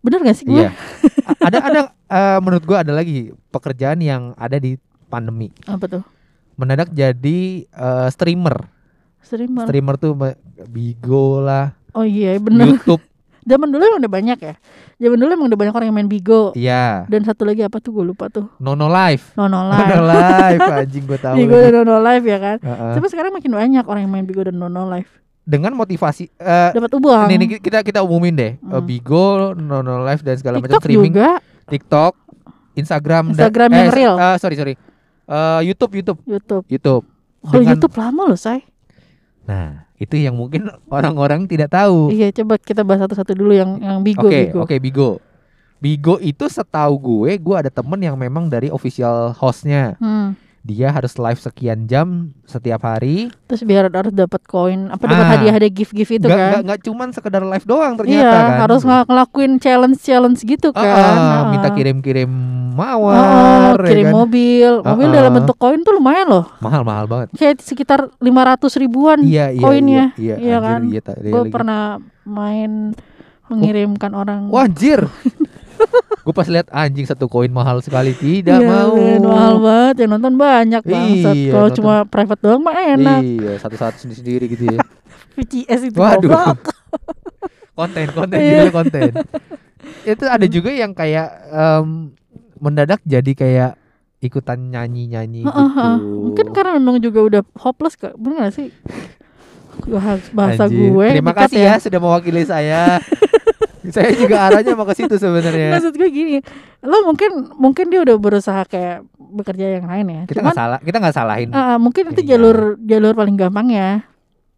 Bener 0.01 0.23
gak 0.23 0.37
sih 0.39 0.47
gue? 0.47 0.63
A- 0.63 1.39
ada 1.51 1.59
ada 1.61 1.81
eh, 2.07 2.39
menurut 2.39 2.63
gua 2.63 2.87
ada 2.87 2.95
lagi 2.95 3.35
pekerjaan 3.51 3.99
yang 3.99 4.39
ada 4.39 4.55
di 4.55 4.79
pandemi. 5.11 5.51
Apa 5.67 5.91
tuh? 5.91 6.03
Mendadak 6.55 6.95
jadi 6.95 7.67
eh, 7.67 8.09
streamer. 8.15 8.71
Streamer 9.19 9.67
Streamer 9.67 9.95
tuh 9.99 10.15
Bigo 10.71 11.43
lah, 11.43 11.75
Oh 11.91 12.07
iya 12.07 12.39
bener 12.39 12.71
YouTube. 12.71 13.03
Zaman 13.47 13.69
dulu 13.69 13.79
emang 13.81 14.01
udah 14.01 14.13
banyak 14.13 14.39
ya 14.39 14.55
Zaman 14.99 15.17
dulu 15.17 15.31
emang 15.31 15.47
udah 15.47 15.55
banyak 15.57 15.71
orang 15.73 15.87
yang 15.87 15.97
main 15.97 16.11
Bigo 16.11 16.51
Iya. 16.53 17.07
Dan 17.07 17.23
satu 17.23 17.43
lagi 17.43 17.63
apa 17.63 17.79
tuh 17.79 17.91
gue 17.93 18.05
lupa 18.05 18.27
tuh 18.27 18.51
Nono 18.57 18.87
Live. 18.87 19.33
Nono 19.35 19.63
Nono 19.71 20.03
Live 20.03 20.59
Live 20.59 20.61
anjing 20.83 21.05
gua 21.05 21.19
tahu. 21.21 21.35
Bigo 21.37 21.57
dan 21.57 21.73
Nono 21.77 21.97
Live 22.01 22.25
ya 22.25 22.39
kan 22.39 22.57
Heeh. 22.59 22.93
Tapi 22.93 23.07
sekarang 23.07 23.31
makin 23.31 23.53
banyak 23.53 23.85
orang 23.85 24.03
yang 24.03 24.13
main 24.13 24.25
Bigo 24.25 24.43
dan 24.43 24.55
Nono 24.55 24.83
Live 24.85 25.11
Dengan 25.41 25.73
motivasi 25.73 26.27
eh 26.35 26.71
Dapat 26.73 26.91
uang 26.93 27.27
ini, 27.29 27.35
ini 27.37 27.47
kita 27.57 27.81
kita 27.81 28.03
umumin 28.03 28.35
deh. 28.35 28.53
Eh, 28.53 28.67
Hmm. 28.67 28.83
Bigo, 28.83 29.55
Nono 29.55 30.03
Live 30.03 30.21
dan 30.21 30.35
segala 30.35 30.59
macam 30.59 30.67
TikTok 30.69 30.83
streaming. 30.83 31.15
juga 31.15 31.29
TikTok, 31.65 32.13
Instagram, 32.75 33.23
dan- 33.29 33.47
Instagram 33.47 33.71
yang 33.73 33.87
eh, 33.87 33.95
real. 33.95 34.15
eh, 34.17 34.37
sorry 34.37 34.55
sorry. 34.55 34.75
Eh, 35.25 35.61
YouTube, 35.65 35.95
YouTube, 35.95 36.19
YouTube 36.25 36.67
YouTube. 36.67 37.03
Kalau 37.41 37.55
Dengan- 37.57 37.73
YouTube 37.73 37.95
lama 37.95 38.23
loh 38.25 38.35
say 38.37 38.67
Nah, 39.45 39.86
itu 39.97 40.15
yang 40.21 40.37
mungkin 40.37 40.69
orang-orang 40.93 41.49
tidak 41.49 41.73
tahu. 41.73 42.13
Iya 42.13 42.33
coba 42.43 42.61
kita 42.61 42.85
bahas 42.85 43.09
satu-satu 43.09 43.33
dulu 43.33 43.53
yang 43.57 43.81
yang 43.81 43.99
Bigo 44.05 44.29
Oke, 44.29 44.53
Bigo 44.53 44.59
oke 44.63 44.77
Bigo. 44.81 45.11
Bigo 45.77 46.15
itu 46.25 46.49
setahu 46.49 46.97
gue, 46.97 47.37
gue 47.37 47.57
ada 47.57 47.69
temen 47.69 48.01
yang 48.01 48.17
memang 48.17 48.49
dari 48.49 48.73
official 48.73 49.37
hostnya. 49.37 49.97
Hmm. 50.01 50.33
Dia 50.67 50.91
harus 50.91 51.15
live 51.15 51.39
sekian 51.39 51.87
jam 51.87 52.35
setiap 52.43 52.83
hari. 52.83 53.31
Terus 53.47 53.63
biar 53.63 53.87
harus 53.87 54.11
dapat 54.11 54.43
koin 54.45 54.91
Apa 54.91 55.07
dapat 55.07 55.23
Ah. 55.25 55.31
hadiah-hadiah 55.33 55.71
gift-gift 55.73 56.11
itu 56.13 56.27
Nggak, 56.27 56.35
kan 56.35 56.51
nggak, 56.51 56.63
nggak 56.67 56.81
cuman 56.83 57.09
sekedar 57.11 57.39
live 57.41 57.63
doang 57.63 57.95
Iya 57.95 58.01
ternyata 58.03 58.35
kan. 58.35 58.59
harus 58.61 58.83
ng- 58.83 59.07
ngelakuin 59.07 59.53
challenge-challenge 59.57 60.41
gitu 60.43 60.69
Ah, 60.71 60.83
kan 60.83 60.91
ah, 60.91 61.15
Ah. 61.15 61.43
minta 61.49 61.71
kirim-kirim 61.71 62.27
Oh, 62.27 62.75
mawar, 62.77 63.79
ya 63.79 63.89
kirim 63.89 64.05
kan? 64.05 64.15
mobil 64.19 64.71
Mobil 64.83 65.07
Ah, 65.07 65.15
dalam 65.15 65.33
bentuk 65.33 65.57
koin 65.57 65.81
tuh 65.81 65.95
lumayan 65.95 66.27
loh 66.27 66.45
Mahal-mahal 66.59 67.07
banget. 67.07 67.29
Kayak 67.33 67.63
sekitar 67.63 68.11
500 68.19 68.75
ribuan 68.75 69.23
Iya, 69.23 69.49
iya, 69.49 69.63
koinnya 69.63 70.05
iya, 70.15 70.35
iya, 70.35 70.37
Iya 70.37 70.57
anjir, 70.57 70.67
kan? 70.67 70.81
iya, 70.83 71.01
iya 71.17 71.31
Gue 71.31 71.43
pernah 71.49 71.83
main 72.23 72.91
mengirimkan 73.47 74.13
orang 74.13 74.51
Wah, 74.51 74.67
anjir. 74.67 75.07
gue 76.27 76.35
pas 76.35 76.43
lihat 76.45 76.67
anjing 76.69 77.07
satu 77.07 77.25
koin 77.25 77.47
mahal 77.49 77.79
sekali 77.79 78.11
tidak 78.13 78.59
Iya, 78.59 78.67
mau. 78.67 78.93
men, 78.93 79.23
mahal 79.23 79.55
banget 79.57 79.95
yang 79.97 80.11
nonton 80.11 80.35
banyak 80.35 80.83
banget 80.83 81.17
Iya, 81.39 81.53
kalau 81.55 81.69
nonton. 81.69 81.79
cuma 81.79 81.95
private 82.05 82.41
doang 82.41 82.61
mah 82.61 82.75
enak 82.75 83.21
Iya, 83.23 83.53
satu-satu 83.57 83.97
sendiri-sendiri 83.97 84.45
gitu 84.49 84.65
ya. 84.69 84.81
VCS 85.37 85.81
itu 85.87 85.97
Waduh. 85.97 86.35
konten 87.79 88.07
konten 88.11 88.39
Iya. 88.39 88.67
konten 88.71 89.15
itu 90.03 90.25
ada 90.25 90.47
juga 90.47 90.71
yang 90.71 90.91
kayak 90.91 91.29
em, 91.47 92.11
mendadak 92.57 92.99
jadi 93.05 93.33
kayak 93.33 93.73
ikutan 94.19 94.59
nyanyi 94.67 95.07
nyanyi 95.07 95.45
gitu 95.45 95.63
mungkin 96.27 96.51
karena 96.51 96.75
memang 96.75 96.99
juga 96.99 97.21
udah 97.23 97.43
hopeless 97.55 97.95
kak 97.95 98.17
bener 98.17 98.43
gak 98.43 98.55
sih 98.57 98.69
Bahas- 99.85 100.33
bahasa 100.33 100.67
Anjir. 100.67 100.89
gue 100.89 101.07
terima 101.13 101.37
kasih 101.37 101.61
ya. 101.61 101.77
sudah 101.77 102.01
mewakili 102.01 102.43
saya 102.43 102.97
saya 103.95 104.11
juga 104.13 104.37
arahnya 104.47 104.73
mau 104.73 104.85
ke 104.85 104.95
situ 104.95 105.15
sebenarnya 105.15 105.75
maksud 105.75 105.93
gue 105.93 106.09
gini 106.09 106.37
lo 106.81 107.05
mungkin 107.05 107.31
mungkin 107.55 107.87
dia 107.89 108.01
udah 108.03 108.17
berusaha 108.17 108.63
kayak 108.65 109.05
bekerja 109.17 109.79
yang 109.79 109.87
lain 109.87 110.07
ya 110.07 110.23
kita 110.25 110.41
nggak 110.41 110.57
salah 110.57 110.79
kita 110.81 110.97
nggak 110.97 111.15
salahin 111.15 111.49
ah, 111.51 111.77
mungkin 111.77 112.11
itu 112.11 112.23
Iya. 112.23 112.37
jalur 112.37 112.79
jalur 112.79 113.13
paling 113.13 113.37
gampang 113.37 113.69
ya 113.71 113.91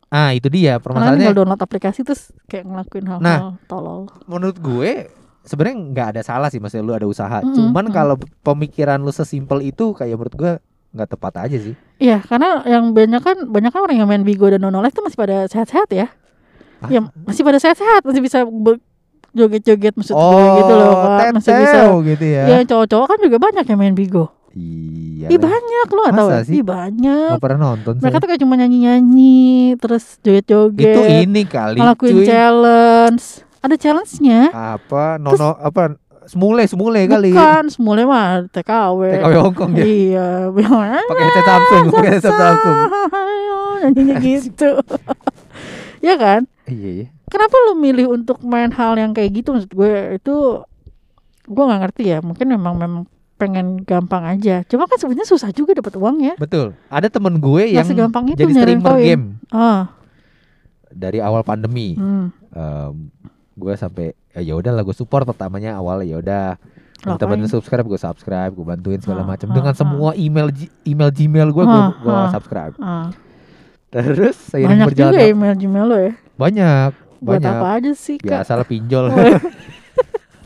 ah 0.09 0.33
itu 0.33 0.49
dia 0.49 0.81
permasalahannya 0.81 1.21
tinggal 1.21 1.37
download 1.37 1.61
aplikasi 1.61 2.01
terus 2.01 2.33
kayak 2.47 2.65
ngelakuin 2.65 3.05
hal-hal 3.07 3.21
Nah. 3.21 3.41
tolol 3.67 4.09
menurut 4.25 4.57
gue 4.57 5.13
sebenarnya 5.45 5.77
nggak 5.93 6.07
ada 6.17 6.23
salah 6.23 6.49
sih 6.49 6.61
maksudnya 6.61 6.85
lu 6.85 6.93
ada 6.93 7.05
usaha 7.05 7.41
Mm-mm, 7.41 7.57
cuman 7.57 7.89
mm. 7.89 7.93
kalau 7.93 8.17
pemikiran 8.41 9.01
lu 9.01 9.09
sesimpel 9.09 9.65
itu 9.65 9.93
kayak 9.93 10.17
menurut 10.17 10.37
gue 10.37 10.53
nggak 10.89 11.09
tepat 11.13 11.35
aja 11.45 11.59
sih 11.61 11.77
Iya, 11.99 12.23
karena 12.23 12.63
yang 12.63 12.95
banyak 12.95 13.19
kan 13.19 13.37
banyak 13.51 13.75
kan 13.75 13.83
orang 13.83 13.99
yang 13.99 14.07
main 14.07 14.23
Bigo 14.23 14.47
dan 14.47 14.63
Nono 14.63 14.79
Live 14.79 14.95
tuh 14.95 15.03
masih 15.03 15.19
pada 15.19 15.51
sehat-sehat 15.51 15.91
ya. 15.91 16.07
Ah. 16.79 16.87
Ya 16.87 17.03
masih 17.27 17.43
pada 17.43 17.59
sehat-sehat, 17.59 18.07
masih 18.07 18.23
bisa 18.23 18.47
joget-joget 19.39 19.95
maksud 19.95 20.15
oh, 20.19 20.31
gue 20.35 20.45
gitu 20.63 20.73
loh 20.75 20.93
Kak. 20.99 21.31
Masih 21.39 21.53
bisa. 21.55 21.81
gitu 22.03 22.25
ya. 22.27 22.43
Ya 22.51 22.59
cowok-cowok 22.67 23.07
kan 23.07 23.19
juga 23.23 23.37
banyak 23.39 23.65
yang 23.65 23.79
main 23.79 23.95
Bigo. 23.95 24.35
Iya. 24.59 25.29
Ih 25.31 25.39
banyak 25.39 25.87
tahu 25.87 26.03
Masa 26.11 26.43
ya? 26.43 26.47
sih? 26.47 26.55
Ih 26.59 26.65
banyak. 26.67 27.39
Gak 27.39 27.43
pernah 27.43 27.61
nonton 27.73 27.93
Mereka 28.03 28.17
saya. 28.19 28.23
tuh 28.23 28.29
kayak 28.29 28.43
cuma 28.43 28.55
nyanyi-nyanyi 28.59 29.79
terus 29.79 30.05
joget-joget. 30.25 30.95
Itu 30.99 31.03
ini 31.07 31.43
kali 31.47 31.79
ngelakuin 31.79 32.15
cuy. 32.19 32.27
challenge. 32.27 33.25
Ada 33.63 33.75
challenge-nya. 33.79 34.41
Apa 34.51 35.19
nono 35.23 35.55
apa 35.59 35.95
semule 36.29 36.63
semule 36.69 37.01
kali. 37.09 37.33
Bukan, 37.33 37.65
semula 37.73 38.05
mah 38.05 38.45
TKW. 38.53 39.01
TKW 39.17 39.35
Hongkong 39.41 39.73
ya. 39.75 39.85
Iya, 39.85 40.29
Pakai 41.09 41.25
headset 41.25 41.47
Samsung, 41.49 41.85
pakai 41.89 42.11
headset 42.13 42.37
Samsung. 42.37 42.79
Nyanyinya 43.83 44.17
gitu. 44.21 44.71
ya 46.07 46.15
kan? 46.21 46.45
Iya 46.69 46.89
iya. 46.95 47.07
Kenapa 47.27 47.57
lu 47.65 47.73
milih 47.75 48.07
untuk 48.13 48.39
main 48.45 48.69
hal 48.69 48.95
yang 48.95 49.11
kayak 49.11 49.33
gitu 49.35 49.57
maksud 49.57 49.73
gue 49.73 49.91
itu 50.15 50.35
gue 51.45 51.65
nggak 51.65 51.81
ngerti 51.83 52.03
ya. 52.07 52.19
Mungkin 52.21 52.47
memang 52.47 52.77
memang 52.77 53.03
pengen 53.39 53.81
gampang 53.81 54.27
aja. 54.27 54.67
Cuma 54.67 54.85
kan 54.85 54.99
sebenarnya 54.99 55.25
susah 55.25 55.49
juga 55.51 55.73
dapat 55.73 55.95
uang 55.95 56.17
ya. 56.21 56.35
Betul. 56.37 56.75
Ada 56.89 57.09
temen 57.09 57.39
gue 57.39 57.73
yang 57.73 57.87
itu 58.27 58.37
jadi 58.37 58.53
streamer 58.53 58.85
koin. 58.93 59.07
game 59.07 59.25
Ah, 59.49 59.89
dari 60.91 61.19
awal 61.19 61.41
pandemi. 61.43 61.95
hmm. 61.95 62.27
Em, 62.49 62.95
gue 63.55 63.75
sampai 63.75 64.13
ya 64.35 64.55
udahlah 64.55 64.83
gue 64.83 64.93
support 64.93 65.23
pertamanya 65.25 65.75
awal 65.75 66.01
ya 66.01 66.17
udah 66.17 66.57
teman-teman 66.99 67.47
subscribe 67.47 67.87
gue 67.87 67.95
subscribe 67.97 68.51
gue 68.51 68.67
bantuin 68.67 68.99
segala 68.99 69.23
Ah, 69.23 69.29
macam 69.29 69.49
dengan 69.51 69.71
ah. 69.71 69.77
semua 69.77 70.11
email 70.15 70.51
email 70.83 71.11
Gmail 71.11 71.49
gue 71.49 71.65
gue 71.65 71.83
gue 72.01 72.15
subscribe 72.33 72.75
Ah. 72.79 73.11
Terus 73.89 74.37
seiring 74.45 74.69
Banyak 74.75 74.87
berjalan 74.89 75.11
juga 75.11 75.19
ya 75.19 75.29
email 75.29 75.55
Gmail 75.55 75.85
lo 75.85 75.97
ya. 75.99 76.13
banyak 76.35 76.91
Buat 77.19 77.33
banyak 77.35 77.53
apa 77.53 77.67
aja 77.75 77.93
sih 77.93 78.17
kak? 78.17 78.29
biasa 78.31 78.53
lah 78.55 78.65
pinjol 78.65 79.05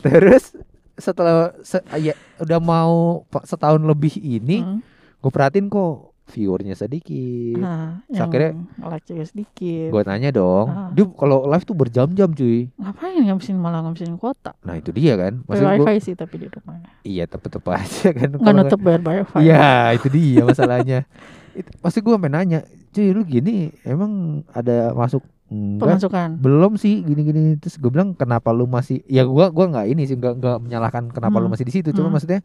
terus 0.01 0.53
setelah 0.93 1.35
se- 1.59 1.83
ya 1.97 2.13
udah 2.37 2.59
mau 2.59 2.93
setahun 3.41 3.81
lebih 3.81 4.13
ini 4.17 4.61
Hmm. 4.61 4.79
gue 5.17 5.29
perhatiin 5.29 5.67
kok 5.67 6.11
viewernya 6.25 6.73
sedikit 6.73 7.59
Nah, 7.59 7.99
Terus 8.01 8.15
yang 8.15 8.25
akhirnya 8.25 8.51
like 8.81 9.03
juga 9.03 9.23
sedikit. 9.23 9.89
gue 9.89 10.03
tanya 10.03 10.29
dong 10.29 10.67
Ah. 10.67 10.89
dia 10.89 11.03
kalau 11.09 11.43
live 11.45 11.63
tuh 11.63 11.75
berjam-jam 11.75 12.29
cuy 12.29 12.71
Ngapain 12.73 13.19
ngabisin 13.21 13.55
malah 13.55 13.79
ngabisin 13.81 14.15
kuota? 14.15 14.55
nah 14.59 14.73
itu 14.73 14.89
dia 14.89 15.13
kan 15.15 15.41
maksud 15.41 15.61
gue 15.61 15.83
wifi 15.83 15.99
sih 16.01 16.13
tapi 16.13 16.35
di 16.37 16.47
rumah. 16.47 16.79
iya 17.01 17.25
tetep 17.25 17.59
aja 17.69 18.07
kan 18.09 18.29
Nggak 18.31 18.39
Kalau 18.41 18.55
nutup 18.55 18.79
bayar 18.79 19.01
wifi. 19.03 19.35
Iya 19.41 19.67
itu 19.93 20.07
dia 20.09 20.41
masalahnya 20.43 20.99
itu, 21.55 21.69
Pasti 21.77 21.99
gue 21.99 22.09
sampe 22.09 22.27
nanya 22.27 22.61
Cuy 22.89 23.09
lu 23.09 23.21
gini 23.21 23.55
emang 23.81 24.11
ada 24.49 24.91
masuk 24.91 25.21
Enggak 25.45 26.01
Pemasukan. 26.01 26.29
belum 26.39 26.73
sih 26.75 26.99
gini-gini 26.99 27.55
terus 27.55 27.75
gue 27.75 27.87
bilang 27.87 28.11
kenapa 28.11 28.49
lu 28.49 28.65
masih 28.65 29.05
ya 29.05 29.21
gua 29.23 29.47
gua 29.47 29.65
nggak 29.67 29.85
ini 29.87 30.03
sih 30.03 30.15
nggak 30.15 30.33
nggak 30.35 30.57
menyalahkan 30.59 31.03
kenapa 31.07 31.37
lu 31.37 31.45
Hmm. 31.45 31.53
masih 31.53 31.61
di 31.63 31.73
situ 31.73 31.89
cuma 31.91 32.07
Hmm. 32.07 32.15
maksudnya 32.15 32.41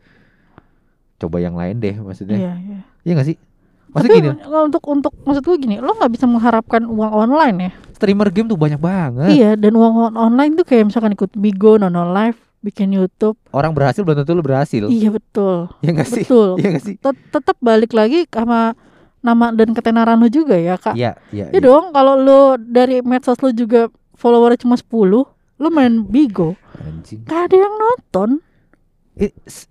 coba 1.18 1.36
yang 1.38 1.52
lain 1.52 1.76
deh 1.78 1.96
maksudnya 1.96 2.36
Iya, 2.38 2.52
iya. 2.58 2.78
iya 3.02 3.12
nggak 3.12 3.26
sih 3.26 3.36
Tapi 3.36 3.92
maksudnya 3.96 4.16
gini 4.18 4.28
untuk 4.44 4.82
untuk 4.84 5.12
maksud 5.18 5.40
gue 5.42 5.56
gini, 5.58 5.76
lo 5.78 5.90
nggak 5.90 6.12
bisa 6.12 6.26
mengharapkan 6.26 6.84
uang 6.84 7.08
online 7.10 7.56
ya. 7.58 7.70
streamer 7.90 8.28
game 8.28 8.46
tuh 8.46 8.54
banyak 8.56 8.76
banget 8.78 9.32
Iya, 9.32 9.50
dan 9.54 9.72
uang 9.72 9.94
on- 10.06 10.18
online 10.18 10.52
tuh 10.54 10.62
kayak 10.62 10.86
misalkan 10.86 11.10
ikut 11.10 11.32
Bigo, 11.32 11.74
nonton 11.74 12.12
live, 12.12 12.36
bikin 12.60 12.92
YouTube. 12.92 13.40
orang 13.50 13.72
berhasil 13.72 14.00
belum 14.00 14.20
tentu 14.20 14.32
lu 14.32 14.42
berhasil 14.42 14.84
Iya 14.86 15.08
betul, 15.10 15.72
ya 15.80 15.90
nggak 15.90 16.06
sih 16.06 16.22
betul. 16.22 16.48
iya 16.56 16.68
nggak 16.70 16.84
sih 16.84 16.94
Tet- 16.96 17.24
Tetap 17.32 17.56
balik 17.58 17.90
lagi 17.90 18.28
sama 18.28 18.76
nama 19.28 19.46
dan 19.50 19.70
ketenaran 19.70 20.16
lo 20.16 20.26
juga 20.26 20.54
ya 20.54 20.74
kak. 20.74 20.94
iya 20.94 21.12
iya 21.28 21.46
Ya 21.46 21.54
iya. 21.54 21.60
dong, 21.60 21.90
kalau 21.90 22.16
lo 22.16 22.40
dari 22.56 22.98
medsos 23.00 23.36
lo 23.38 23.50
juga 23.50 23.86
followernya 24.14 24.58
cuma 24.58 24.74
10 24.74 24.88
lo 25.58 25.68
main 25.68 26.00
Bigo, 26.00 26.56
anjing 26.78 27.22
gak 27.22 27.48
ada 27.48 27.56
yang 27.58 27.74
nonton. 27.74 28.30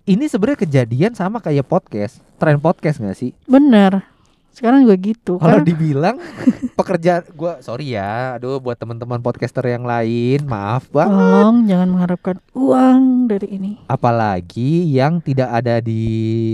Ini 0.04 0.26
sebenarnya 0.26 0.60
kejadian 0.62 1.14
sama 1.14 1.40
kayak 1.40 1.64
podcast 1.64 2.20
tren 2.36 2.60
podcast 2.60 3.00
nggak 3.00 3.16
sih 3.16 3.32
Bener. 3.44 4.04
Sekarang 4.50 4.82
juga 4.82 4.98
gitu. 4.98 5.38
Kalau 5.38 5.54
Karena 5.56 5.64
dibilang 5.64 6.18
pekerjaan 6.80 7.30
gua 7.32 7.62
sorry 7.62 7.94
ya, 7.94 8.36
aduh 8.36 8.58
buat 8.58 8.74
teman-teman 8.74 9.22
podcaster 9.22 9.62
yang 9.64 9.86
lain, 9.86 10.44
maaf 10.44 10.90
bang. 10.90 11.06
tolong 11.06 11.56
jangan 11.64 11.88
mengharapkan 11.88 12.36
uang 12.52 13.02
dari 13.30 13.48
ini. 13.54 13.72
Apalagi 13.86 14.90
yang 14.90 15.22
tidak 15.22 15.54
ada 15.54 15.78
di 15.78 16.02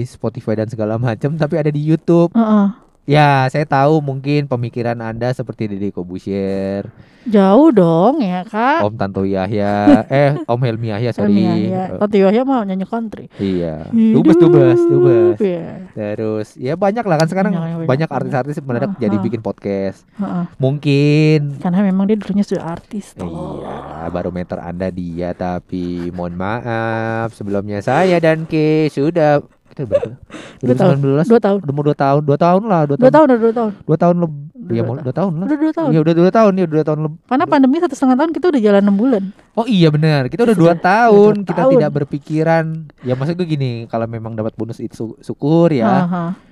Spotify 0.03 0.53
dan 0.53 0.67
segala 0.67 0.99
macam, 0.99 1.33
tapi 1.33 1.55
ada 1.55 1.71
di 1.71 1.79
YouTube. 1.79 2.35
Heeh. 2.35 2.82
Ya, 3.03 3.51
saya 3.51 3.67
tahu 3.67 3.99
mungkin 3.99 4.47
pemikiran 4.47 4.95
anda 4.95 5.35
seperti 5.35 5.67
Deddy 5.67 5.91
Kobusher, 5.91 6.87
Jauh 7.23 7.71
dong 7.71 8.19
ya 8.19 8.43
kak. 8.43 8.83
Om 8.83 8.95
Tanto 8.95 9.23
Yahya, 9.23 9.75
eh 10.11 10.39
Om 10.43 10.59
Helmi 10.59 10.91
Yahya, 10.91 11.11
sorry. 11.11 11.31
Helmi 11.31 11.43
Yahya. 11.43 11.83
Eh, 11.95 11.99
Tante 11.99 12.17
Yahya 12.19 12.41
mau 12.43 12.63
nyanyi 12.63 12.83
country. 12.83 13.27
iya, 13.39 13.87
dubes 13.91 14.35
dubes 14.35 14.79
dubes. 14.79 15.35
Iya. 15.39 15.87
Terus 15.91 16.55
ya 16.55 16.75
banyak 16.75 17.03
lah 17.03 17.19
kan 17.19 17.27
sekarang 17.27 17.51
Banyak, 17.51 17.83
banyak. 17.83 17.87
banyak 17.87 18.09
artis-artis 18.09 18.55
mendadak 18.59 18.91
Ah, 18.91 18.99
jadi 18.99 19.15
ah. 19.15 19.23
bikin 19.23 19.39
podcast. 19.39 20.03
Heeh. 20.15 20.43
Mungkin 20.55 21.39
Karena 21.59 21.79
memang 21.83 22.07
dia 22.07 22.15
dulunya 22.15 22.43
sudah 22.43 22.71
artis 22.71 23.15
tuh. 23.15 23.27
Iya, 23.27 24.07
barometer 24.11 24.59
Anda 24.59 24.87
dia 24.87 25.31
tapi 25.31 26.07
mohon 26.11 26.35
maaf 26.35 27.31
sebelumnya 27.31 27.79
saya 27.79 28.19
dan 28.19 28.43
Ke 28.43 28.87
sudah 28.87 29.43
kita 29.73 29.83
berapa? 29.83 30.13
Dua 30.63 30.75
tahun. 30.77 30.95
2019 31.03 31.27
Dua 31.27 31.41
tahun. 31.41 31.59
udah 31.59 31.73
mau 31.73 31.83
dua 31.83 31.97
tahun, 31.97 32.21
dua 32.23 32.37
tahun 32.37 32.61
lah, 32.63 32.81
dua 32.85 32.95
Dua 32.95 33.03
tahun, 33.03 33.11
tahun, 33.11 33.25
udah 33.27 33.39
dua 33.41 33.53
tahun. 33.53 33.71
dua 33.83 33.97
tahun 33.97 34.15
lebih, 34.15 34.41
Udah 34.53 34.71
ya 34.71 34.79
dua 34.79 34.79
mau 34.79 34.93
tahun. 34.93 35.03
dua 35.03 35.13
tahun 35.13 35.31
lah. 35.33 35.43
Udah 35.43 35.57
dua 35.57 35.71
tahun. 35.73 35.89
Iya 35.89 35.99
udah 35.99 36.13
dua 36.13 36.29
tahun, 36.31 36.51
ya 36.53 36.65
dua 36.65 36.83
tahun 36.83 36.99
lebih. 37.01 37.17
Karena 37.25 37.45
pandemi 37.45 37.75
satu 37.77 37.93
setengah 37.93 38.15
tahun 38.15 38.31
kita 38.31 38.45
udah 38.47 38.61
jalan 38.61 38.81
enam 38.81 38.95
bulan. 38.95 39.23
Oh 39.53 39.65
iya 39.65 39.89
benar, 39.89 40.21
kita 40.27 40.41
udah 40.43 40.55
dua 40.55 40.73
tahun, 40.73 41.33
dua 41.35 41.43
kita 41.43 41.59
tahun. 41.59 41.71
tidak 41.73 41.91
berpikiran. 41.91 42.65
Ya 43.01 43.13
maksud 43.13 43.33
gue 43.33 43.47
gini, 43.49 43.71
kalau 43.85 44.05
memang 44.05 44.33
dapat 44.33 44.53
bonus 44.53 44.77
itu 44.77 45.17
syukur 45.19 45.67
ya, 45.69 46.07